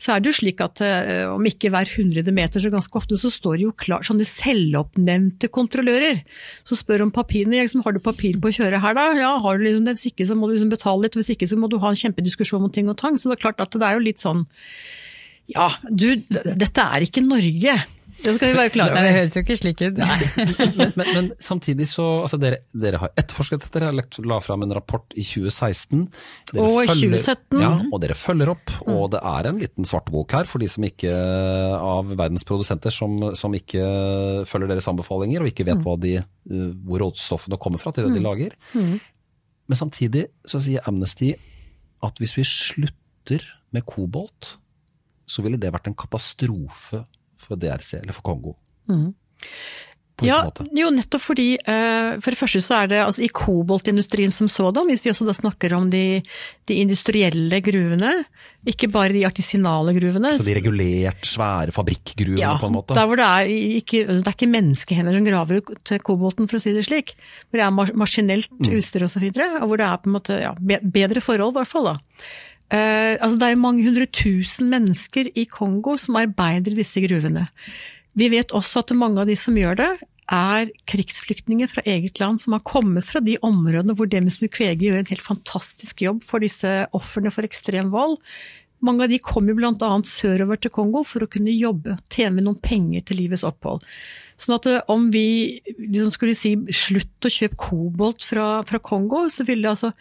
så 0.00 0.14
er 0.14 0.22
det 0.22 0.30
jo 0.30 0.38
slik 0.38 0.62
at 0.64 0.82
eh, 0.84 1.26
om 1.30 1.44
ikke 1.46 1.72
hver 1.74 1.90
hundrede 1.96 2.34
meter, 2.34 2.62
så 2.62 2.72
ganske 2.72 2.96
ofte 2.98 3.18
så 3.20 3.32
står 3.34 3.58
det 3.58 3.66
jo 3.66 3.76
klart 3.84 4.08
sånne 4.08 4.26
selvoppnevnte 4.28 5.50
kontrollører. 5.52 6.22
Så 6.64 6.78
spør 6.80 7.06
om 7.06 7.14
papirene. 7.14 7.60
Liksom, 7.60 7.84
har 7.84 7.94
du 7.96 8.02
papir 8.02 8.40
på 8.40 8.50
å 8.50 8.56
kjøre 8.60 8.80
her, 8.82 8.96
da? 8.96 9.10
Ja, 9.18 9.34
har 9.44 9.58
du 9.58 9.66
liksom 9.66 9.86
det? 9.86 9.98
Hvis 9.98 10.10
ikke 10.12 10.26
så 10.30 10.38
må 10.38 10.48
du 10.48 10.56
liksom 10.56 10.72
betale 10.72 11.06
litt, 11.06 11.18
hvis 11.18 11.32
ikke 11.34 11.50
så 11.50 11.60
må 11.60 11.70
du 11.70 11.78
ha 11.82 11.92
en 11.92 12.02
kjempediskusjon 12.02 12.66
om 12.66 12.72
ting 12.72 12.90
og 12.90 12.98
tang. 13.00 13.20
Så 13.20 13.30
det 13.30 13.38
er 13.38 13.46
klart 13.48 13.62
at 13.62 13.76
det 13.76 13.86
er 13.86 13.98
jo 13.98 14.06
litt 14.06 14.22
sånn 14.22 14.46
Ja, 15.50 15.72
du, 15.90 16.14
dette 16.30 16.84
er 16.94 17.04
ikke 17.06 17.26
Norge. 17.26 17.80
Det 18.20 18.34
skal 18.36 18.50
vi 18.50 18.56
bare 18.58 18.72
klare 18.72 18.94
Nei, 18.96 19.02
Det 19.06 19.12
høres 19.16 19.36
jo 19.36 19.42
ikke 19.44 19.56
slik 19.58 19.82
ut. 19.82 20.00
men, 20.78 20.92
men, 20.98 21.10
men, 21.16 21.28
samtidig 21.42 21.86
så 21.90 22.06
altså 22.24 22.38
dere, 22.40 22.60
dere, 22.76 23.00
har 23.02 23.12
etterforsket 23.14 23.64
dette, 23.64 23.80
dere 23.80 24.26
la 24.28 24.40
fram 24.44 24.64
en 24.66 24.74
rapport 24.76 25.16
i 25.16 25.24
2016. 25.24 26.02
Dere 26.52 26.66
og 26.66 26.78
i 26.84 26.90
2017. 26.90 27.60
Ja, 27.62 27.72
og 27.88 28.02
dere 28.04 28.16
følger 28.18 28.52
opp. 28.54 28.74
Mm. 28.80 28.90
Og 28.94 29.06
det 29.14 29.22
er 29.32 29.50
en 29.50 29.60
liten 29.62 29.88
svartebok 29.88 30.36
her 30.36 30.50
for 30.50 30.62
de 30.62 30.68
som 30.70 30.84
ikke, 30.86 31.12
av 31.76 32.12
verdens 32.12 32.46
produsenter 32.48 32.94
som, 32.94 33.16
som 33.38 33.54
ikke 33.56 33.84
følger 34.48 34.74
deres 34.74 34.90
anbefalinger 34.90 35.44
og 35.44 35.52
ikke 35.52 35.68
vet 35.70 35.80
mm. 35.80 35.92
de, 36.04 36.16
eh, 36.20 36.66
hvor 36.86 37.06
råstoffene 37.06 37.60
kommer 37.60 37.82
fra 37.82 37.94
til 37.96 38.08
det 38.08 38.16
de 38.18 38.22
mm. 38.22 38.26
lager. 38.28 38.58
Mm. 38.74 38.98
Men 39.70 39.78
samtidig 39.78 40.26
så 40.48 40.60
sier 40.62 40.84
Amnesty 40.90 41.32
at 42.04 42.20
hvis 42.20 42.34
vi 42.38 42.44
slutter 42.48 43.44
med 43.74 43.86
kobolt, 43.86 44.56
så 45.30 45.44
ville 45.44 45.60
det 45.60 45.70
vært 45.70 45.86
en 45.86 45.98
katastrofe 45.98 47.04
for 47.40 47.60
DRC, 47.60 48.00
eller 48.02 48.16
for 48.16 48.26
Kongo? 48.32 48.56
Mm. 48.90 49.10
Ja, 50.24 50.40
jo 50.76 50.90
nettopp 50.92 51.22
fordi 51.22 51.46
uh, 51.56 52.18
For 52.20 52.32
det 52.32 52.38
første 52.38 52.60
så 52.64 52.82
er 52.82 52.90
det 52.92 52.98
altså, 53.02 53.22
i 53.24 53.30
koboltindustrien 53.32 54.32
som 54.34 54.50
sådan, 54.52 54.88
hvis 54.88 55.04
vi 55.04 55.12
også 55.12 55.26
da 55.28 55.34
snakker 55.36 55.74
om 55.76 55.88
de, 55.92 56.20
de, 56.68 56.76
industrielle 56.80 57.60
gruvene, 57.64 58.12
ikke 58.68 58.90
bare 58.92 59.14
de 59.14 59.24
artisinale 59.28 59.94
gruvene. 59.96 60.34
Så 60.36 60.46
de 60.46 60.56
regulert, 60.58 61.24
svære 61.26 61.74
fabrikkgruvene 61.74 62.42
ja, 62.42 62.52
på 62.60 62.68
en 62.68 62.76
måte? 62.76 62.96
der 62.96 63.08
hvor 63.08 63.20
det 63.20 63.28
er 63.28 63.54
ikke, 63.80 64.04
det 64.10 64.20
er 64.20 64.36
ikke 64.36 64.50
menneskehender 64.50 65.16
som 65.16 65.30
graver 65.30 65.62
ut 65.62 65.94
kobolten, 66.06 66.50
for 66.50 66.60
å 66.60 66.62
si 66.62 66.74
det 66.76 66.84
slik. 66.88 67.16
Hvor 67.48 67.62
det 67.62 67.66
er 67.66 67.96
maskinelt 68.04 68.52
mm. 68.58 68.70
utstyr 68.76 69.06
osv. 69.08 69.24
Og, 69.30 69.40
så 69.40 69.48
og 69.62 69.66
hvor 69.72 69.80
det 69.80 69.88
er 69.88 70.04
på 70.04 70.10
en 70.10 70.18
måte 70.18 70.38
ja, 70.42 70.54
bedre 70.80 71.24
forhold, 71.24 71.56
i 71.56 71.60
hvert 71.60 71.72
fall. 71.72 71.92
da. 71.94 72.30
Uh, 72.70 73.18
altså 73.18 73.34
det 73.40 73.48
er 73.50 73.58
mange 73.58 73.82
hundre 73.82 74.06
tusen 74.06 74.68
mennesker 74.70 75.32
i 75.34 75.46
Kongo 75.50 75.96
som 75.98 76.18
arbeider 76.20 76.70
i 76.70 76.78
disse 76.78 77.02
gruvene. 77.02 77.48
Vi 78.18 78.30
vet 78.30 78.54
også 78.54 78.84
at 78.84 78.94
mange 78.98 79.22
av 79.22 79.30
de 79.30 79.36
som 79.38 79.58
gjør 79.58 79.78
det, 79.80 79.90
er 80.30 80.70
krigsflyktninger 80.86 81.66
fra 81.70 81.82
eget 81.90 82.20
land, 82.22 82.38
som 82.38 82.54
har 82.54 82.62
kommet 82.66 83.06
fra 83.06 83.18
de 83.24 83.34
områdene 83.42 83.96
hvor 83.98 84.06
Demis 84.06 84.38
Mukwege 84.42 84.86
gjør 84.86 85.00
en 85.00 85.10
helt 85.10 85.24
fantastisk 85.24 86.04
jobb 86.04 86.22
for 86.30 86.42
disse 86.42 86.70
ofrene 86.94 87.32
for 87.34 87.46
ekstrem 87.46 87.90
vold. 87.90 88.20
Mange 88.80 89.04
av 89.04 89.12
de 89.12 89.18
kommer 89.20 89.56
bl.a. 89.58 89.90
sørover 90.06 90.60
til 90.60 90.72
Kongo 90.72 91.02
for 91.04 91.26
å 91.26 91.30
kunne 91.30 91.52
jobbe, 91.52 91.98
tjene 92.12 92.44
noen 92.44 92.60
penger 92.62 93.04
til 93.08 93.20
livets 93.20 93.44
opphold. 93.44 93.82
Sånn 94.40 94.56
at 94.56 94.68
eh, 94.70 94.80
om 94.88 95.10
vi 95.12 95.60
liksom 95.66 96.08
skulle 96.14 96.38
si 96.38 96.54
slutt 96.72 97.26
å 97.26 97.32
kjøpe 97.32 97.60
kobolt 97.60 98.24
fra, 98.24 98.62
fra 98.68 98.80
Kongo, 98.80 99.26
så 99.28 99.44
ville 99.44 99.66
det 99.66 99.74
altså 99.74 99.92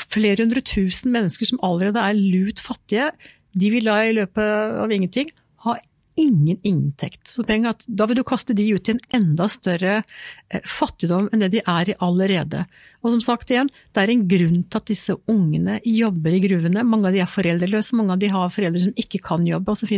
flere 0.00 0.42
hundre 0.42 0.62
tusen 0.64 1.12
mennesker 1.14 1.48
som 1.48 1.60
allerede 1.64 2.02
er 2.02 2.16
lut 2.16 2.60
fattige, 2.62 3.10
de 3.56 3.72
vil 3.72 3.88
da 3.88 4.00
i 4.04 4.16
løpet 4.16 4.80
av 4.82 4.92
ingenting 4.92 5.30
ha 5.64 5.76
ingen 6.16 6.58
inntekt. 6.64 7.28
Så 7.28 7.44
da 7.44 8.06
vil 8.08 8.16
du 8.16 8.24
kaste 8.24 8.56
de 8.56 8.64
ut 8.72 8.88
i 8.88 8.94
en 8.94 9.02
enda 9.18 9.48
større 9.52 9.98
eh, 10.00 10.62
fattigdom 10.64 11.28
enn 11.28 11.44
det 11.44 11.52
de 11.52 11.62
er 11.68 11.92
i 11.92 11.96
allerede. 12.02 12.64
Og 13.04 13.12
som 13.12 13.22
sagt 13.24 13.52
igjen, 13.52 13.70
det 13.92 14.02
er 14.02 14.12
en 14.12 14.26
grunn 14.28 14.62
til 14.64 14.80
at 14.80 14.88
disse 14.88 15.16
ungene 15.30 15.78
jobber 15.84 16.36
i 16.36 16.42
gruvene. 16.44 16.84
Mange 16.88 17.10
av 17.10 17.16
de 17.16 17.22
er 17.24 17.30
foreldreløse, 17.30 17.96
mange 17.98 18.16
av 18.16 18.22
de 18.22 18.32
har 18.32 18.52
foreldre 18.54 18.86
som 18.86 18.96
ikke 18.96 19.20
kan 19.28 19.44
jobbe 19.46 19.76
osv. 19.76 19.92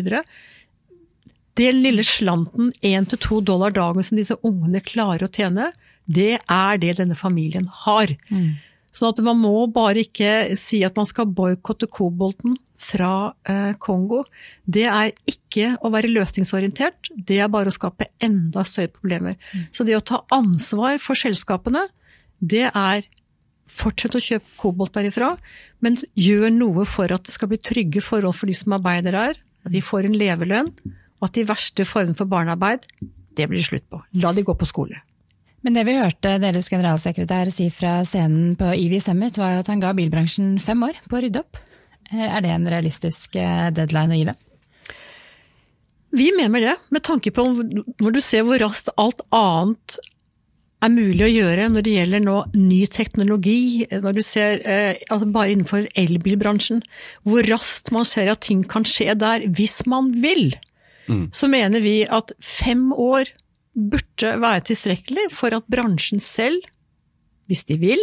Den 1.58 1.82
lille 1.86 2.06
slanten, 2.06 2.72
én 2.82 3.06
til 3.10 3.22
to 3.22 3.40
dollar 3.42 3.74
dagen 3.74 4.06
som 4.06 4.18
disse 4.18 4.38
ungene 4.46 4.82
klarer 4.82 5.26
å 5.26 5.32
tjene, 5.32 5.70
det 6.08 6.38
er 6.40 6.82
det 6.82 6.96
denne 6.98 7.18
familien 7.18 7.68
har. 7.84 8.10
Mm. 8.32 8.56
Så 8.98 9.12
at 9.12 9.20
man 9.22 9.38
må 9.38 9.68
bare 9.70 10.02
ikke 10.02 10.56
si 10.58 10.80
at 10.86 10.96
man 10.98 11.06
skal 11.06 11.28
boikotte 11.30 11.86
kobolten 11.86 12.56
fra 12.78 13.30
eh, 13.46 13.74
Kongo. 13.82 14.24
Det 14.66 14.86
er 14.90 15.12
ikke 15.28 15.76
å 15.84 15.90
være 15.94 16.10
løsningsorientert, 16.10 17.12
det 17.14 17.38
er 17.42 17.52
bare 17.52 17.70
å 17.70 17.74
skape 17.74 18.10
enda 18.24 18.64
større 18.66 18.90
problemer. 18.94 19.38
Mm. 19.52 19.68
Så 19.74 19.86
det 19.86 19.98
å 19.98 20.04
ta 20.12 20.22
ansvar 20.34 20.98
for 21.02 21.18
selskapene, 21.18 21.86
det 22.38 22.66
er 22.70 23.06
fortsett 23.68 24.16
å 24.16 24.22
kjøpe 24.22 24.54
kobolt 24.58 24.94
derifra, 24.96 25.34
men 25.84 25.98
gjør 26.18 26.48
noe 26.54 26.86
for 26.88 27.12
at 27.14 27.26
det 27.26 27.34
skal 27.34 27.50
bli 27.52 27.60
trygge 27.60 28.02
forhold 28.04 28.38
for 28.38 28.50
de 28.50 28.56
som 28.56 28.74
arbeider 28.78 29.14
der, 29.14 29.42
at 29.66 29.74
de 29.74 29.84
får 29.84 30.08
en 30.08 30.16
levelønn, 30.16 30.72
og 31.18 31.28
at 31.28 31.36
de 31.36 31.46
verste 31.46 31.86
formene 31.86 32.16
for 32.18 32.30
barnearbeid, 32.30 32.86
det 33.38 33.46
blir 33.50 33.62
slutt 33.62 33.86
på. 33.90 34.00
La 34.22 34.32
de 34.34 34.46
gå 34.46 34.54
på 34.58 34.66
skole. 34.66 35.02
Men 35.66 35.74
det 35.74 35.84
vi 35.88 35.96
hørte 35.98 36.36
deres 36.42 36.70
generalsekretær 36.70 37.50
si 37.50 37.66
fra 37.74 37.98
scenen 38.06 38.52
på 38.58 38.70
EV 38.76 38.98
Summit, 39.02 39.38
var 39.40 39.56
jo 39.56 39.62
at 39.64 39.70
han 39.72 39.82
ga 39.82 39.94
bilbransjen 39.96 40.56
fem 40.62 40.84
år 40.86 41.00
på 41.08 41.18
å 41.18 41.22
rydde 41.24 41.42
opp. 41.42 41.58
Eh, 42.12 42.26
er 42.28 42.44
det 42.44 42.52
en 42.54 42.68
realistisk 42.70 43.34
eh, 43.38 43.70
deadline 43.74 44.14
å 44.14 44.20
gi 44.20 44.28
det? 44.28 44.36
Vi 46.18 46.30
mener 46.32 46.62
det, 46.64 46.76
med 46.94 47.04
tanke 47.04 47.32
på 47.34 47.44
når 47.50 48.14
du 48.14 48.20
ser 48.24 48.46
hvor 48.46 48.60
raskt 48.62 48.88
alt 48.96 49.20
annet 49.34 49.98
er 50.78 50.92
mulig 50.94 51.24
å 51.26 51.30
gjøre 51.32 51.66
når 51.72 51.84
det 51.84 51.94
gjelder 51.96 52.22
nå 52.22 52.36
ny 52.54 52.78
teknologi, 52.92 53.60
når 53.90 54.14
du 54.16 54.22
ser 54.24 54.62
eh, 54.62 55.02
altså 55.10 55.28
bare 55.34 55.52
innenfor 55.52 55.88
elbilbransjen, 55.98 56.80
hvor 57.26 57.50
raskt 57.50 57.90
man 57.94 58.06
ser 58.08 58.30
at 58.32 58.44
ting 58.46 58.62
kan 58.68 58.86
skje 58.86 59.18
der 59.18 59.44
hvis 59.58 59.82
man 59.90 60.12
vil, 60.22 60.54
mm. 61.10 61.28
så 61.34 61.50
mener 61.50 61.82
vi 61.84 61.98
at 62.06 62.32
fem 62.38 62.88
år 62.94 63.34
burde 63.78 64.34
være 64.42 64.64
tilstrekkelig 64.70 65.28
for 65.34 65.54
at 65.54 65.68
bransjen 65.70 66.22
selv, 66.22 66.64
hvis 67.48 67.64
de 67.68 67.78
vil, 67.80 68.02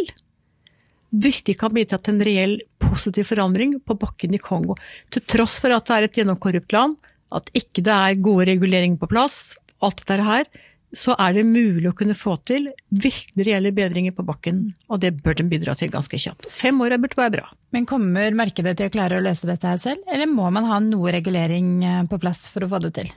virkelig 1.16 1.56
kan 1.60 1.74
bidra 1.74 1.98
til 2.00 2.16
en 2.16 2.24
reell 2.26 2.56
positiv 2.82 3.28
forandring 3.28 3.76
på 3.84 3.96
bakken 3.98 4.34
i 4.36 4.42
Kongo. 4.42 4.76
Til 5.12 5.24
tross 5.28 5.60
for 5.62 5.74
at 5.74 5.86
det 5.86 5.96
er 5.96 6.08
et 6.08 6.20
gjennomkorrupt 6.20 6.74
land, 6.74 6.96
at 7.34 7.50
ikke 7.58 7.84
det 7.84 7.92
er 7.92 8.22
gode 8.22 8.48
reguleringer 8.50 8.98
på 9.00 9.10
plass, 9.10 9.56
alt 9.84 10.02
dette 10.02 10.24
her, 10.24 10.48
så 10.96 11.16
er 11.20 11.34
det 11.36 11.44
mulig 11.48 11.90
å 11.90 11.96
kunne 11.96 12.14
få 12.16 12.36
til 12.46 12.68
virkelig 12.88 13.46
reelle 13.48 13.72
bedringer 13.74 14.14
på 14.16 14.24
bakken. 14.26 14.62
Og 14.88 15.02
det 15.02 15.16
bør 15.22 15.36
den 15.40 15.50
bidra 15.52 15.74
til 15.76 15.90
ganske 15.92 16.18
kjapt. 16.20 16.48
Fem 16.52 16.78
år 16.80 16.96
burde 17.02 17.18
være 17.18 17.34
bra. 17.34 17.48
Men 17.74 17.88
kommer 17.88 18.36
markedet 18.38 18.76
til 18.78 18.88
å 18.88 18.94
klare 18.94 19.18
å 19.18 19.24
løse 19.24 19.48
dette 19.48 19.68
her 19.68 19.82
selv, 19.82 20.06
eller 20.08 20.30
må 20.30 20.48
man 20.54 20.68
ha 20.70 20.78
noe 20.80 21.12
regulering 21.14 21.72
eh, 21.84 22.04
på 22.08 22.20
plass 22.22 22.46
for 22.52 22.64
å 22.64 22.70
få 22.70 22.80
det 22.86 22.94
til? 23.00 23.10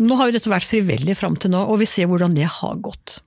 Nå 0.00 0.16
har 0.16 0.30
jo 0.30 0.36
dette 0.36 0.52
vært 0.52 0.68
frivillig 0.68 1.16
fram 1.18 1.36
til 1.36 1.52
nå, 1.52 1.60
og 1.68 1.80
vi 1.82 1.88
ser 1.88 2.08
hvordan 2.08 2.34
det 2.36 2.48
har 2.48 2.80
gått. 2.80 3.20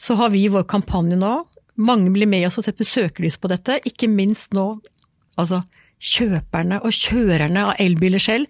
Så 0.00 0.16
har 0.20 0.32
vi 0.32 0.46
vår 0.52 0.66
kampanje 0.68 1.16
nå, 1.20 1.34
mange 1.80 2.12
blir 2.12 2.28
med 2.28 2.46
oss 2.48 2.58
og 2.60 2.66
setter 2.66 2.84
søkelys 2.84 3.38
på 3.40 3.48
dette, 3.48 3.78
ikke 3.88 4.08
minst 4.10 4.52
nå 4.56 4.74
altså 5.40 5.62
kjøperne 6.00 6.80
og 6.84 6.92
kjørerne 6.96 7.66
av 7.70 7.80
elbiler 7.82 8.22
selv. 8.22 8.48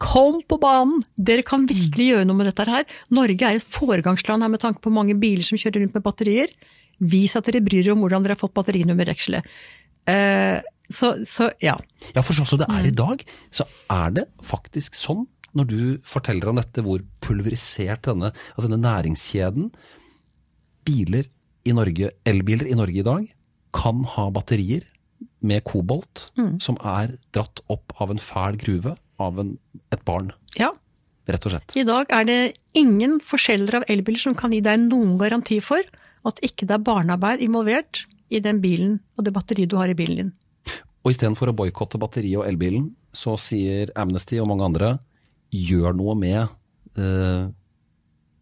Kom 0.00 0.40
på 0.48 0.56
banen! 0.62 1.02
Dere 1.18 1.44
kan 1.46 1.66
virkelig 1.68 2.06
gjøre 2.12 2.26
noe 2.28 2.38
med 2.38 2.48
dette 2.48 2.66
her. 2.68 2.86
Norge 3.12 3.46
er 3.46 3.58
et 3.58 3.72
foregangsland 3.74 4.46
her 4.46 4.52
med 4.52 4.62
tanke 4.62 4.82
på 4.84 4.92
mange 4.94 5.16
biler 5.20 5.44
som 5.46 5.60
kjører 5.60 5.84
rundt 5.84 5.96
med 5.98 6.04
batterier. 6.06 6.54
Vis 7.00 7.34
at 7.36 7.48
dere 7.48 7.62
bryr 7.64 7.82
dere 7.84 7.96
om 7.96 8.04
hvordan 8.04 8.24
dere 8.24 8.36
har 8.36 8.40
fått 8.40 8.56
batterinummerdekselet. 8.56 9.50
Uh, 10.08 10.62
så, 10.90 11.12
så, 11.28 11.50
ja. 11.62 11.76
Ja, 12.14 12.22
for 12.22 12.34
sånn 12.34 12.48
som 12.48 12.62
det 12.62 12.70
er 12.72 12.88
i 12.88 12.94
dag, 12.94 13.22
så 13.54 13.66
er 13.92 14.16
det 14.16 14.26
faktisk 14.42 14.96
sånn, 14.98 15.26
når 15.56 15.68
du 15.70 15.80
forteller 16.06 16.50
om 16.50 16.58
dette, 16.60 16.84
hvor 16.84 17.02
pulverisert 17.24 18.06
denne, 18.06 18.32
altså 18.54 18.68
denne 18.68 18.84
næringskjeden 18.84 19.70
Biler 20.86 21.26
i 21.68 21.74
Norge, 21.76 22.12
elbiler 22.24 22.70
i 22.70 22.76
Norge 22.78 23.02
i 23.02 23.06
dag, 23.06 23.26
kan 23.76 24.04
ha 24.14 24.26
batterier 24.34 24.86
med 25.44 25.62
kobolt 25.68 26.26
mm. 26.38 26.58
som 26.64 26.78
er 26.86 27.14
dratt 27.34 27.62
opp 27.72 27.94
av 28.00 28.12
en 28.12 28.22
fæl 28.22 28.56
gruve 28.60 28.94
av 29.20 29.38
en, 29.40 29.54
et 29.92 30.02
barn. 30.08 30.32
Ja. 30.58 30.72
Rett 31.30 31.46
og 31.46 31.54
slett. 31.54 31.74
I 31.78 31.84
dag 31.86 32.10
er 32.16 32.26
det 32.26 32.38
ingen 32.78 33.18
forskjeller 33.22 33.80
av 33.80 33.90
elbiler 33.92 34.22
som 34.22 34.36
kan 34.38 34.54
gi 34.54 34.62
deg 34.64 34.80
noen 34.88 35.18
garanti 35.20 35.60
for 35.62 35.84
at 36.26 36.40
ikke 36.44 36.66
det 36.68 36.76
er 36.76 36.84
barnearbeid 36.84 37.44
involvert 37.44 38.04
i 38.32 38.40
den 38.42 38.60
bilen 38.64 38.98
og 39.16 39.26
det 39.26 39.34
batteriet 39.36 39.70
du 39.70 39.78
har 39.80 39.92
i 39.92 39.96
bilen 39.96 40.24
din. 40.24 40.32
Og 41.04 41.14
istedenfor 41.14 41.52
å 41.52 41.56
boikotte 41.56 42.00
batteriet 42.00 42.42
og 42.42 42.48
elbilen, 42.48 42.90
så 43.16 43.36
sier 43.40 43.92
Amnesty 43.98 44.40
og 44.40 44.50
mange 44.50 44.66
andre 44.66 44.90
gjør 45.50 45.96
noe 45.98 46.16
med 46.18 46.40
eh, 46.98 47.48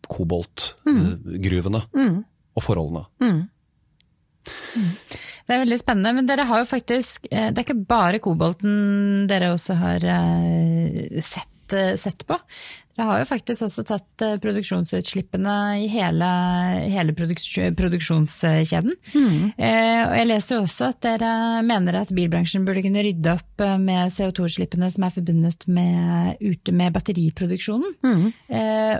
koboltgruvene 0.09 1.83
mm. 1.87 2.03
eh, 2.03 2.19
og 2.57 2.65
forholdene. 2.65 3.05
Mm. 3.23 3.41
Det 5.49 5.57
er 5.57 5.63
veldig 5.63 5.79
spennende, 5.81 6.15
men 6.17 6.29
dere 6.29 6.47
har 6.49 6.63
jo 6.63 6.69
faktisk 6.69 7.27
eh, 7.29 7.51
Det 7.53 7.61
er 7.61 7.67
ikke 7.67 7.89
bare 7.89 8.21
kobolten 8.25 9.27
dere 9.29 9.53
også 9.55 9.77
har 9.81 10.05
eh, 10.05 11.21
sett, 11.69 11.73
eh, 11.73 11.97
sett 11.97 12.27
på. 12.27 12.39
Dere 12.99 13.07
har 13.07 13.19
jo 13.21 13.27
faktisk 13.29 13.63
også 13.63 13.85
tatt 13.87 14.23
produksjonsutslippene 14.43 15.85
i 15.85 15.87
hele, 15.87 16.29
hele 16.91 17.13
produksjonskjeden. 17.15 18.97
Mm. 19.15 19.53
og 19.55 20.15
jeg 20.19 20.27
leser 20.27 20.57
jo 20.57 20.65
også 20.65 20.89
at 20.91 20.99
dere 21.07 21.63
mener 21.63 22.01
at 22.01 22.11
bilbransjen 22.11 22.65
burde 22.67 22.83
kunne 22.83 23.05
rydde 23.07 23.37
opp 23.37 23.63
med 23.79 24.11
CO2-utslippene 24.11 24.91
som 24.91 25.07
er 25.07 25.15
forbundet 25.15 25.69
med, 25.71 26.43
ute 26.43 26.75
med 26.75 26.97
batteriproduksjonen. 26.97 27.95
Mm. 28.03 28.35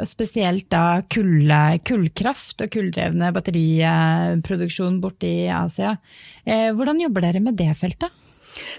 spesielt 0.07 0.71
da 0.71 1.03
kulle, 1.11 1.61
kullkraft 1.83 2.63
og 2.63 2.71
kulldrevne 2.71 3.35
batteriproduksjon 3.35 5.03
borte 5.03 5.27
i 5.27 5.51
Asia. 5.51 5.97
Eh, 6.47 6.71
hvordan 6.71 7.03
jobber 7.03 7.27
dere 7.27 7.43
med 7.43 7.59
det 7.59 7.73
feltet? 7.75 8.15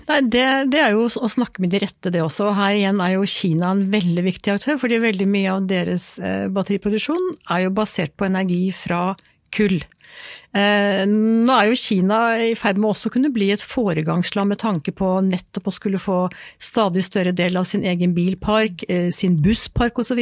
Nei, 0.08 0.20
det, 0.32 0.46
det, 0.74 0.80
er 0.82 0.96
jo 0.96 1.06
å 1.10 1.30
snakke 1.32 1.62
med 1.64 1.74
de 1.74 1.84
rette, 1.84 2.12
det 2.14 2.24
også. 2.24 2.54
Her 2.58 2.78
igjen 2.78 3.04
er 3.04 3.16
jo 3.18 3.30
Kina 3.30 3.74
en 3.76 3.86
veldig 3.92 4.26
viktig 4.26 4.56
aktør, 4.56 4.80
fordi 4.82 5.02
veldig 5.04 5.30
mye 5.30 5.54
av 5.58 5.70
deres 5.70 6.12
eh, 6.24 6.48
batteriproduksjon 6.54 7.32
er 7.52 7.66
jo 7.68 7.78
basert 7.78 8.16
på 8.18 8.30
energi 8.30 8.68
fra 8.76 9.14
kull. 9.56 9.80
Eh, 10.58 11.04
nå 11.06 11.54
er 11.54 11.70
jo 11.70 11.78
Kina 11.78 12.20
i 12.42 12.56
ferd 12.58 12.80
med 12.82 12.90
også 12.90 13.12
å 13.12 13.14
kunne 13.14 13.32
bli 13.34 13.52
et 13.54 13.64
foregangsland 13.64 14.54
med 14.54 14.62
tanke 14.64 14.94
på 14.98 15.12
nettopp 15.28 15.70
å 15.70 15.76
skulle 15.76 16.02
få 16.02 16.24
stadig 16.58 17.06
større 17.06 17.36
del 17.38 17.60
av 17.60 17.68
sin 17.70 17.86
egen 17.86 18.16
bilpark, 18.18 18.88
sin 19.14 19.38
busspark 19.46 20.02
osv. 20.02 20.22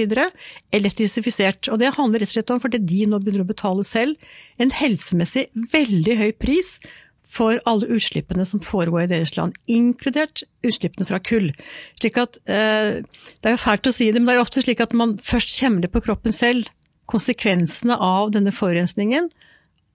elektrifisert. 0.75 1.71
Og 1.71 1.79
det 1.83 1.95
handler 1.95 2.25
rett 2.25 2.33
og 2.33 2.39
slett 2.39 2.55
om, 2.55 2.63
fordi 2.63 2.83
de 2.83 3.05
nå 3.07 3.21
begynner 3.23 3.47
å 3.47 3.51
betale 3.53 3.87
selv, 3.87 4.19
en 4.59 4.73
helsemessig 4.73 5.47
veldig 5.71 6.17
høy 6.19 6.31
pris 6.35 6.79
for 7.27 7.59
alle 7.67 7.89
utslippene 7.97 8.45
som 8.47 8.61
foregår 8.63 9.05
i 9.05 9.11
deres 9.11 9.35
land, 9.37 9.57
inkludert 9.67 10.45
utslippene 10.65 11.07
fra 11.09 11.19
kull. 11.19 11.51
Slik 11.99 12.17
at, 12.21 12.39
eh, 12.47 13.03
Det 13.41 13.51
er 13.51 13.57
jo 13.57 13.65
fælt 13.65 13.87
å 13.87 13.93
si 13.93 14.11
det, 14.11 14.21
men 14.21 14.27
det 14.27 14.35
er 14.35 14.39
jo 14.39 14.47
ofte 14.47 14.63
slik 14.63 14.81
at 14.81 14.93
man 14.93 15.17
først 15.17 15.59
kjenner 15.59 15.81
det 15.81 15.91
på 15.91 16.03
kroppen 16.03 16.33
selv, 16.33 16.69
konsekvensene 17.07 17.97
av 17.99 18.31
denne 18.31 18.51
forurensningen, 18.51 19.29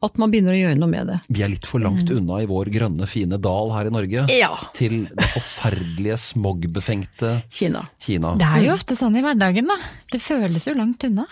at 0.02 0.18
man 0.18 0.32
begynner 0.32 0.56
å 0.56 0.58
gjøre 0.58 0.78
noe 0.80 0.90
med 0.90 1.06
det. 1.06 1.18
Vi 1.28 1.42
er 1.42 1.52
litt 1.52 1.66
for 1.68 1.82
langt 1.82 2.08
mm. 2.10 2.16
unna 2.18 2.40
i 2.42 2.48
vår 2.50 2.70
grønne, 2.74 3.06
fine 3.06 3.38
dal 3.38 3.70
her 3.70 3.86
i 3.86 3.94
Norge 3.94 4.24
ja. 4.34 4.50
til 4.74 5.06
det 5.12 5.28
forferdelige 5.36 6.18
smogbefengte 6.18 7.36
Kina. 7.48 7.84
Kina. 8.02 8.34
Det 8.40 8.48
er 8.48 8.66
jo 8.66 8.72
ofte 8.74 8.98
sånn 8.98 9.16
i 9.16 9.22
hverdagen, 9.22 9.70
da. 9.70 9.78
Det 10.10 10.18
føles 10.22 10.66
jo 10.66 10.74
langt 10.74 11.06
unna. 11.06 11.28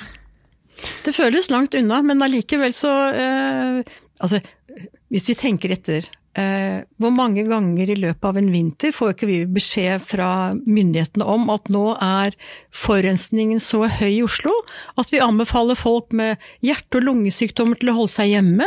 Det 1.04 1.12
føles 1.16 1.50
langt 1.50 1.74
unna, 1.74 1.98
men 2.06 2.22
allikevel 2.24 2.72
så 2.76 2.94
eh, 3.10 3.98
Altså, 4.20 4.36
hvis 5.10 5.28
vi 5.30 5.36
tenker 5.38 5.72
etter, 5.74 6.06
eh, 6.38 6.82
hvor 7.02 7.10
mange 7.14 7.42
ganger 7.48 7.90
i 7.90 7.98
løpet 7.98 8.26
av 8.28 8.38
en 8.38 8.50
vinter 8.52 8.94
får 8.94 9.14
ikke 9.14 9.28
vi 9.30 9.38
beskjed 9.50 10.02
fra 10.04 10.30
myndighetene 10.54 11.26
om 11.26 11.50
at 11.52 11.70
nå 11.72 11.84
er 11.96 12.36
forurensningen 12.74 13.62
så 13.62 13.84
høy 13.90 14.20
i 14.20 14.22
Oslo 14.26 14.54
at 15.00 15.10
vi 15.10 15.22
anbefaler 15.24 15.78
folk 15.78 16.14
med 16.16 16.38
hjerte- 16.66 17.00
og 17.00 17.08
lungesykdommer 17.08 17.80
til 17.80 17.92
å 17.92 17.98
holde 17.98 18.14
seg 18.14 18.34
hjemme, 18.36 18.66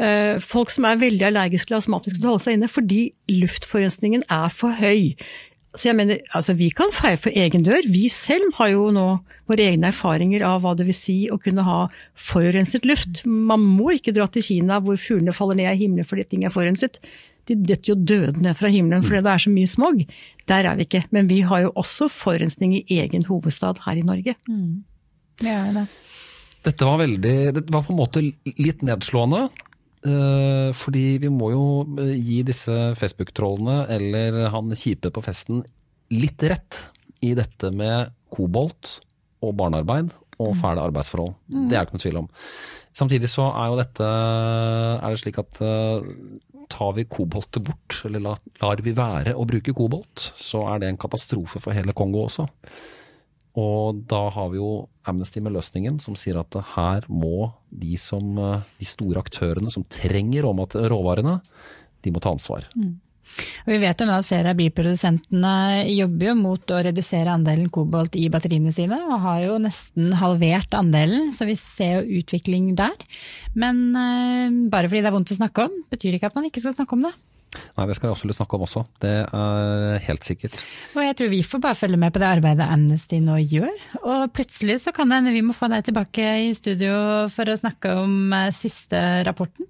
eh, 0.00 0.40
folk 0.40 0.72
som 0.72 0.88
er 0.88 1.00
veldig 1.02 1.28
allergiske 1.28 1.70
eller 1.70 1.84
astmatiske 1.84 2.20
til 2.20 2.30
å 2.30 2.36
holde 2.36 2.46
seg 2.46 2.58
inne, 2.58 2.72
fordi 2.72 3.02
luftforurensningen 3.32 4.24
er 4.30 4.52
for 4.52 4.72
høy. 4.80 5.12
Så 5.72 5.88
jeg 5.88 5.96
mener, 5.96 6.18
altså 6.36 6.52
vi 6.58 6.68
kan 6.76 6.90
feie 6.92 7.16
for 7.16 7.32
egen 7.32 7.64
dør. 7.64 7.86
Vi 7.88 8.04
selv 8.12 8.50
har 8.58 8.74
jo 8.74 8.90
nå 8.92 9.06
våre 9.48 9.70
egne 9.70 9.88
erfaringer 9.88 10.44
av 10.44 10.60
hva 10.64 10.74
det 10.76 10.84
vil 10.88 10.96
si 10.96 11.16
å 11.32 11.38
kunne 11.40 11.64
ha 11.64 11.78
forurenset 12.18 12.84
luft. 12.88 13.22
Man 13.24 13.64
må 13.78 13.94
ikke 13.96 14.12
dra 14.12 14.26
til 14.28 14.44
Kina 14.44 14.82
hvor 14.84 15.00
fuglene 15.00 15.32
faller 15.36 15.56
ned 15.62 15.70
i 15.70 15.84
himmelen 15.86 16.08
fordi 16.08 16.26
ting 16.28 16.44
er 16.44 16.52
forurenset. 16.52 17.00
De 17.48 17.56
detter 17.56 17.94
jo 17.94 17.98
døde 17.98 18.44
ned 18.44 18.58
fra 18.58 18.70
himmelen 18.72 19.04
fordi 19.06 19.24
det 19.24 19.32
er 19.32 19.44
så 19.46 19.54
mye 19.54 19.70
smog. 19.70 20.04
Der 20.52 20.68
er 20.68 20.76
vi 20.76 20.86
ikke. 20.86 21.06
Men 21.14 21.32
vi 21.32 21.40
har 21.48 21.64
jo 21.64 21.74
også 21.80 22.10
forurensning 22.12 22.76
i 22.76 22.84
egen 23.00 23.24
hovedstad 23.30 23.80
her 23.86 23.96
i 23.96 24.04
Norge. 24.06 24.36
Mm. 24.50 24.82
Ja, 25.42 25.64
det. 25.72 25.88
Dette 26.62 26.86
var 26.86 27.00
veldig 27.00 27.36
Det 27.56 27.64
var 27.74 27.82
på 27.82 27.94
en 27.94 27.98
måte 27.98 28.22
litt 28.60 28.84
nedslående. 28.86 29.48
Uh, 30.02 30.74
fordi 30.74 31.20
vi 31.22 31.28
må 31.30 31.52
jo 31.52 31.64
eh, 32.02 32.16
gi 32.18 32.40
disse 32.42 32.74
Facebook-trollene 32.98 33.84
eller 33.94 34.48
han 34.50 34.74
kjipe 34.74 35.12
på 35.14 35.22
festen 35.22 35.60
litt 36.10 36.42
rett 36.42 36.80
i 37.22 37.36
dette 37.38 37.70
med 37.78 38.10
kobolt 38.34 38.96
og 39.46 39.54
barnearbeid 39.60 40.10
og 40.40 40.50
mm. 40.50 40.58
fæle 40.58 40.86
arbeidsforhold. 40.88 41.36
Mm. 41.54 41.68
Det 41.70 41.78
er 41.78 41.86
ikke 41.86 41.98
noe 41.98 42.04
tvil 42.06 42.18
om. 42.24 42.30
Samtidig 42.98 43.30
så 43.30 43.46
er 43.54 43.70
jo 43.70 43.78
dette 43.78 44.08
Er 44.08 45.06
det 45.06 45.20
slik 45.22 45.38
at 45.40 45.62
uh, 45.62 46.02
tar 46.72 46.96
vi 46.96 47.06
koboltet 47.06 47.62
bort, 47.62 48.00
eller 48.08 48.26
lar 48.62 48.82
vi 48.82 48.96
være 48.96 49.36
å 49.36 49.46
bruke 49.48 49.74
kobolt, 49.76 50.32
så 50.40 50.64
er 50.72 50.82
det 50.82 50.90
en 50.90 51.00
katastrofe 51.00 51.60
for 51.62 51.76
hele 51.76 51.94
Kongo 51.96 52.24
også. 52.26 52.48
Og 53.60 54.02
da 54.08 54.22
har 54.32 54.50
vi 54.52 54.60
jo 54.60 54.88
Amnesty 55.08 55.42
med 55.44 55.52
løsningen 55.56 55.98
som 56.00 56.16
sier 56.16 56.38
at 56.40 56.56
her 56.72 57.06
må 57.12 57.50
de, 57.68 57.96
som, 58.00 58.34
eh, 58.38 58.66
de 58.78 58.88
store 58.88 59.20
aktørene 59.20 59.72
som 59.74 59.84
trenger 59.92 60.46
råvarene, 60.46 61.40
de 62.02 62.12
må 62.12 62.22
ta 62.22 62.32
ansvar. 62.32 62.68
Mm. 62.76 63.00
Vi 63.64 63.78
vet 63.78 64.00
jo 64.02 64.06
nå 64.08 64.16
at 64.18 64.26
flere 64.26 64.52
av 64.52 64.58
bilprodusentene 64.58 65.52
jobber 65.94 66.32
jo 66.32 66.34
mot 66.40 66.72
å 66.74 66.80
redusere 66.84 67.32
andelen 67.32 67.70
kobolt 67.72 68.16
i 68.18 68.26
batteriene 68.32 68.72
sine, 68.74 68.98
og 69.06 69.22
har 69.22 69.44
jo 69.44 69.58
nesten 69.62 70.10
halvert 70.18 70.74
andelen, 70.76 71.30
så 71.34 71.46
vi 71.48 71.54
ser 71.60 72.00
jo 72.00 72.20
utvikling 72.20 72.72
der. 72.78 72.96
Men 73.54 73.84
uh, 73.94 74.48
bare 74.72 74.90
fordi 74.90 75.04
det 75.04 75.12
er 75.12 75.16
vondt 75.16 75.34
å 75.34 75.38
snakke 75.38 75.68
om, 75.68 75.78
betyr 75.92 76.18
ikke 76.18 76.32
at 76.32 76.38
man 76.38 76.50
ikke 76.50 76.64
skal 76.64 76.76
snakke 76.76 76.98
om 76.98 77.06
det. 77.06 77.14
Nei, 77.52 77.86
det 77.88 77.96
skal 77.96 78.08
vi 78.08 78.14
absolutt 78.14 78.38
snakke 78.38 78.56
om 78.56 78.64
også. 78.66 78.82
Det 79.02 79.12
er 79.24 79.98
helt 80.06 80.24
sikkert. 80.26 80.56
Og 80.96 81.04
jeg 81.04 81.16
tror 81.18 81.32
vi 81.32 81.42
får 81.44 81.62
bare 81.64 81.78
følge 81.78 82.00
med 82.00 82.14
på 82.14 82.22
det 82.22 82.30
arbeidet 82.30 82.68
Amnesty 82.68 83.20
nå 83.20 83.36
gjør. 83.42 83.72
Og 84.02 84.32
plutselig 84.36 84.78
så 84.86 84.94
kan 84.96 85.10
det 85.10 85.20
hende 85.20 85.34
vi 85.34 85.44
må 85.44 85.56
få 85.56 85.68
deg 85.72 85.84
tilbake 85.88 86.26
i 86.46 86.52
studio 86.56 86.94
for 87.32 87.52
å 87.52 87.58
snakke 87.60 87.92
om 88.02 88.32
eh, 88.36 88.50
siste 88.56 89.02
rapporten. 89.28 89.68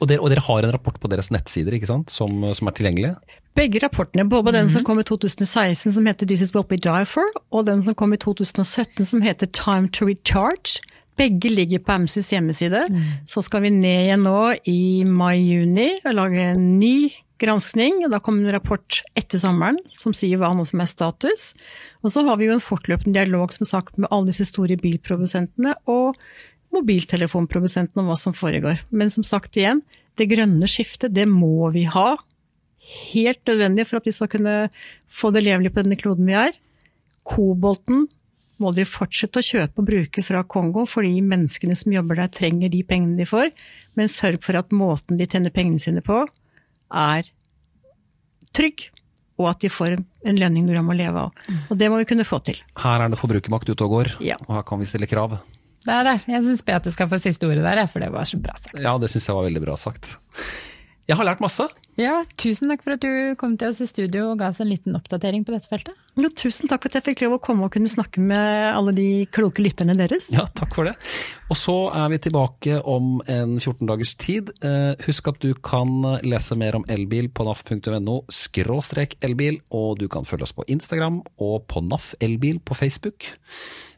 Og 0.00 0.10
dere, 0.10 0.20
og 0.20 0.32
dere 0.32 0.44
har 0.44 0.64
en 0.64 0.74
rapport 0.74 0.96
på 1.00 1.08
deres 1.08 1.30
nettsider 1.32 1.76
ikke 1.76 1.88
sant, 1.88 2.12
som, 2.12 2.32
som 2.56 2.68
er 2.68 2.76
tilgjengelig? 2.76 3.14
Begge 3.56 3.80
rapportene, 3.80 4.26
både 4.28 4.52
den 4.52 4.68
som 4.68 4.82
mhm. 4.82 4.88
kom 4.90 5.00
i 5.00 5.06
2016 5.08 5.94
som 5.96 6.08
heter 6.08 6.28
This 6.28 6.42
is 6.44 6.52
what 6.54 6.68
we 6.72 6.76
die 6.76 7.06
for, 7.08 7.24
og 7.50 7.64
den 7.68 7.80
som 7.84 7.96
kom 7.96 8.12
i 8.12 8.20
2017 8.20 9.08
som 9.08 9.24
heter 9.24 9.48
Time 9.56 9.88
to 9.88 10.08
recharge. 10.08 10.82
Begge 11.16 11.50
ligger 11.52 11.80
på 11.84 11.98
MCs 12.04 12.32
hjemmeside. 12.34 12.86
Mm. 12.92 13.04
Så 13.28 13.42
skal 13.44 13.64
vi 13.64 13.72
ned 13.72 14.06
igjen 14.06 14.26
nå 14.26 14.40
i 14.68 15.04
mai-juni 15.08 15.88
og 16.04 16.18
lage 16.18 16.50
en 16.52 16.66
ny 16.80 17.08
granskning. 17.40 18.02
Da 18.12 18.20
kommer 18.20 18.44
en 18.44 18.56
rapport 18.56 19.00
etter 19.16 19.40
sommeren 19.40 19.78
som 19.96 20.14
sier 20.16 20.40
hva 20.40 20.52
nå 20.56 20.66
som 20.68 20.82
er 20.84 20.90
status. 20.90 21.48
Og 22.04 22.12
så 22.12 22.24
har 22.26 22.40
vi 22.40 22.50
jo 22.50 22.56
en 22.56 22.64
fortløpende 22.64 23.16
dialog 23.16 23.54
som 23.56 23.68
sagt 23.68 23.96
med 23.96 24.10
alle 24.10 24.30
disse 24.32 24.48
store 24.50 24.78
bilprodusentene 24.80 25.76
og 25.90 26.16
mobiltelefonprodusentene 26.76 28.02
om 28.02 28.10
hva 28.10 28.18
som 28.20 28.36
foregår. 28.36 28.82
Men 28.90 29.12
som 29.12 29.24
sagt 29.26 29.56
igjen, 29.56 29.82
det 30.16 30.30
grønne 30.32 30.68
skiftet, 30.70 31.14
det 31.16 31.26
må 31.28 31.70
vi 31.74 31.86
ha. 31.92 32.14
Helt 33.12 33.42
nødvendig 33.48 33.88
for 33.88 34.00
at 34.00 34.06
vi 34.08 34.14
skal 34.14 34.30
kunne 34.32 34.56
få 35.08 35.32
det 35.34 35.44
levelig 35.46 35.72
på 35.74 35.82
denne 35.82 35.98
kloden 36.00 36.28
vi 36.28 36.36
er. 36.38 36.56
Kobolten 37.26 38.06
må 38.62 38.70
dere 38.72 38.88
fortsette 38.88 39.40
å 39.42 39.44
kjøpe 39.44 39.82
og 39.82 39.88
bruke 39.90 40.22
fra 40.24 40.40
Kongo, 40.48 40.86
fordi 40.88 41.18
menneskene 41.20 41.76
som 41.76 41.92
jobber 41.92 42.16
der 42.22 42.30
trenger 42.32 42.70
de 42.72 42.82
pengene 42.88 43.18
de 43.20 43.26
får, 43.28 43.50
men 43.98 44.08
sørg 44.08 44.42
for 44.46 44.56
at 44.60 44.72
måten 44.72 45.18
de 45.20 45.26
tjener 45.28 45.52
pengene 45.52 45.80
sine 45.82 46.00
på, 46.04 46.22
er 46.96 47.28
trygg, 48.56 48.86
og 49.36 49.50
at 49.50 49.60
de 49.60 49.68
får 49.68 49.98
en 49.98 50.38
lønning 50.40 50.64
når 50.64 50.78
de 50.78 50.84
må 50.86 50.96
leve 50.96 51.26
av. 51.26 51.42
Og 51.68 51.76
det 51.76 51.90
må 51.92 51.98
vi 52.00 52.06
kunne 52.08 52.24
få 52.24 52.38
til. 52.46 52.56
Her 52.80 53.04
er 53.04 53.12
det 53.12 53.18
forbrukermakt 53.20 53.68
ute 53.68 53.84
og 53.84 53.92
går, 53.98 54.14
Ja. 54.24 54.38
og 54.48 54.54
her 54.56 54.62
kan 54.64 54.80
vi 54.80 54.86
stille 54.88 55.06
krav. 55.10 55.36
Det 55.86 55.92
er 55.94 56.02
det. 56.08 56.16
Jeg 56.26 56.42
syns 56.42 56.64
Beate 56.66 56.90
skal 56.90 57.06
få 57.12 57.18
siste 57.22 57.46
ordet 57.46 57.62
der, 57.62 57.86
for 57.86 58.00
det 58.02 58.08
var 58.10 58.24
så 58.26 58.40
bra 58.42 58.56
sagt. 58.58 58.80
Ja, 58.80 58.96
det 58.98 59.10
syns 59.12 59.28
jeg 59.28 59.36
var 59.36 59.44
veldig 59.46 59.62
bra 59.62 59.76
sagt. 59.76 60.16
Jeg 61.06 61.20
har 61.20 61.26
lært 61.28 61.42
masse. 61.42 61.62
Ja, 61.96 62.16
tusen 62.34 62.68
takk 62.68 62.82
for 62.82 62.96
at 62.96 63.04
du 63.04 63.36
kom 63.38 63.54
til 63.56 63.70
oss 63.70 63.78
i 63.80 63.86
studio 63.86 64.32
og 64.32 64.40
ga 64.40 64.48
oss 64.50 64.58
en 64.60 64.68
liten 64.68 64.96
oppdatering 64.98 65.44
på 65.46 65.54
dette 65.54 65.70
feltet. 65.70 65.94
Jo, 66.18 66.28
tusen 66.34 66.66
takk 66.68 66.82
for 66.82 66.90
at 66.90 66.98
jeg 66.98 67.06
fikk 67.12 67.22
lov 67.24 67.36
å 67.36 67.40
komme 67.46 67.68
og 67.68 67.72
kunne 67.76 67.88
snakke 67.88 68.20
med 68.20 68.74
alle 68.74 68.92
de 68.96 69.06
kloke 69.30 69.62
lytterne 69.62 69.94
deres. 69.96 70.26
Ja, 70.34 70.48
takk 70.58 70.74
for 70.74 70.90
det. 70.90 70.96
Og 71.46 71.60
så 71.60 71.76
er 71.94 72.10
vi 72.10 72.20
tilbake 72.26 72.80
om 72.82 73.20
en 73.30 73.54
14 73.60 73.86
dagers 73.86 74.16
tid. 74.18 74.50
Eh, 74.66 74.92
husk 75.06 75.30
at 75.30 75.40
du 75.46 75.52
kan 75.54 75.94
lese 76.26 76.58
mer 76.58 76.80
om 76.80 76.86
elbil 76.90 77.30
på 77.30 77.46
naf.no 77.46 78.18
skråstrek 78.32 79.16
elbil, 79.24 79.62
og 79.70 80.00
du 80.02 80.08
kan 80.10 80.26
følge 80.26 80.50
oss 80.50 80.56
på 80.58 80.66
Instagram 80.74 81.22
og 81.38 81.68
på 81.70 81.86
NAF 81.86 82.16
elbil 82.18 82.58
på 82.66 82.76
Facebook. 82.82 83.30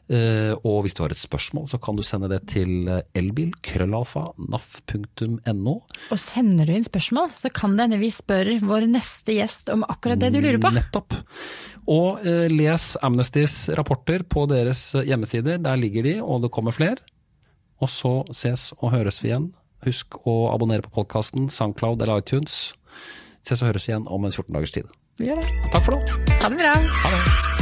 Eh, 0.09 0.53
og 0.65 0.81
hvis 0.83 0.95
du 0.97 1.03
har 1.03 1.13
et 1.13 1.21
spørsmål, 1.21 1.67
så 1.69 1.77
kan 1.81 1.97
du 1.97 2.03
sende 2.05 2.29
det 2.31 2.41
til 2.49 2.89
elbil, 3.17 3.51
krøllalfa, 3.65 4.23
naf.no. 4.49 5.75
Og 6.09 6.17
sender 6.21 6.65
du 6.65 6.73
inn 6.73 6.87
spørsmål, 6.87 7.29
så 7.35 7.51
kan 7.53 7.77
det 7.77 7.85
hende 7.87 8.01
vi 8.01 8.09
spør 8.13 8.55
vår 8.65 8.87
neste 8.89 9.37
gjest 9.37 9.69
om 9.73 9.85
akkurat 9.85 10.21
det 10.21 10.33
du 10.33 10.41
lurer 10.41 10.57
på. 10.61 10.73
Nettopp. 10.73 11.17
Og 11.89 12.25
eh, 12.25 12.47
les 12.49 12.89
Amnestys 13.05 13.61
rapporter 13.77 14.25
på 14.25 14.47
deres 14.49 14.89
hjemmesider, 14.97 15.61
der 15.61 15.79
ligger 15.79 16.09
de, 16.09 16.17
og 16.25 16.43
det 16.45 16.53
kommer 16.55 16.75
flere. 16.75 16.97
Og 17.79 17.91
så 17.93 18.17
ses 18.35 18.71
og 18.79 18.91
høres 18.95 19.21
vi 19.23 19.31
igjen. 19.31 19.51
Husk 19.85 20.19
å 20.27 20.49
abonnere 20.51 20.83
på 20.83 20.91
podkasten, 20.97 21.47
Soundcloud 21.53 22.01
eller 22.03 22.19
iTunes. 22.19 22.73
Ses 23.45 23.63
og 23.63 23.71
høres 23.71 23.87
vi 23.87 23.93
igjen 23.93 24.09
om 24.11 24.27
en 24.27 24.35
14 24.35 24.51
dagers 24.57 24.75
tid. 24.75 24.91
Takk 25.71 25.85
for 25.85 25.95
nå. 25.95 26.19
Ha 26.39 26.51
det 26.51 26.59
bra. 26.59 26.75
Ha 27.05 27.15
det. 27.15 27.58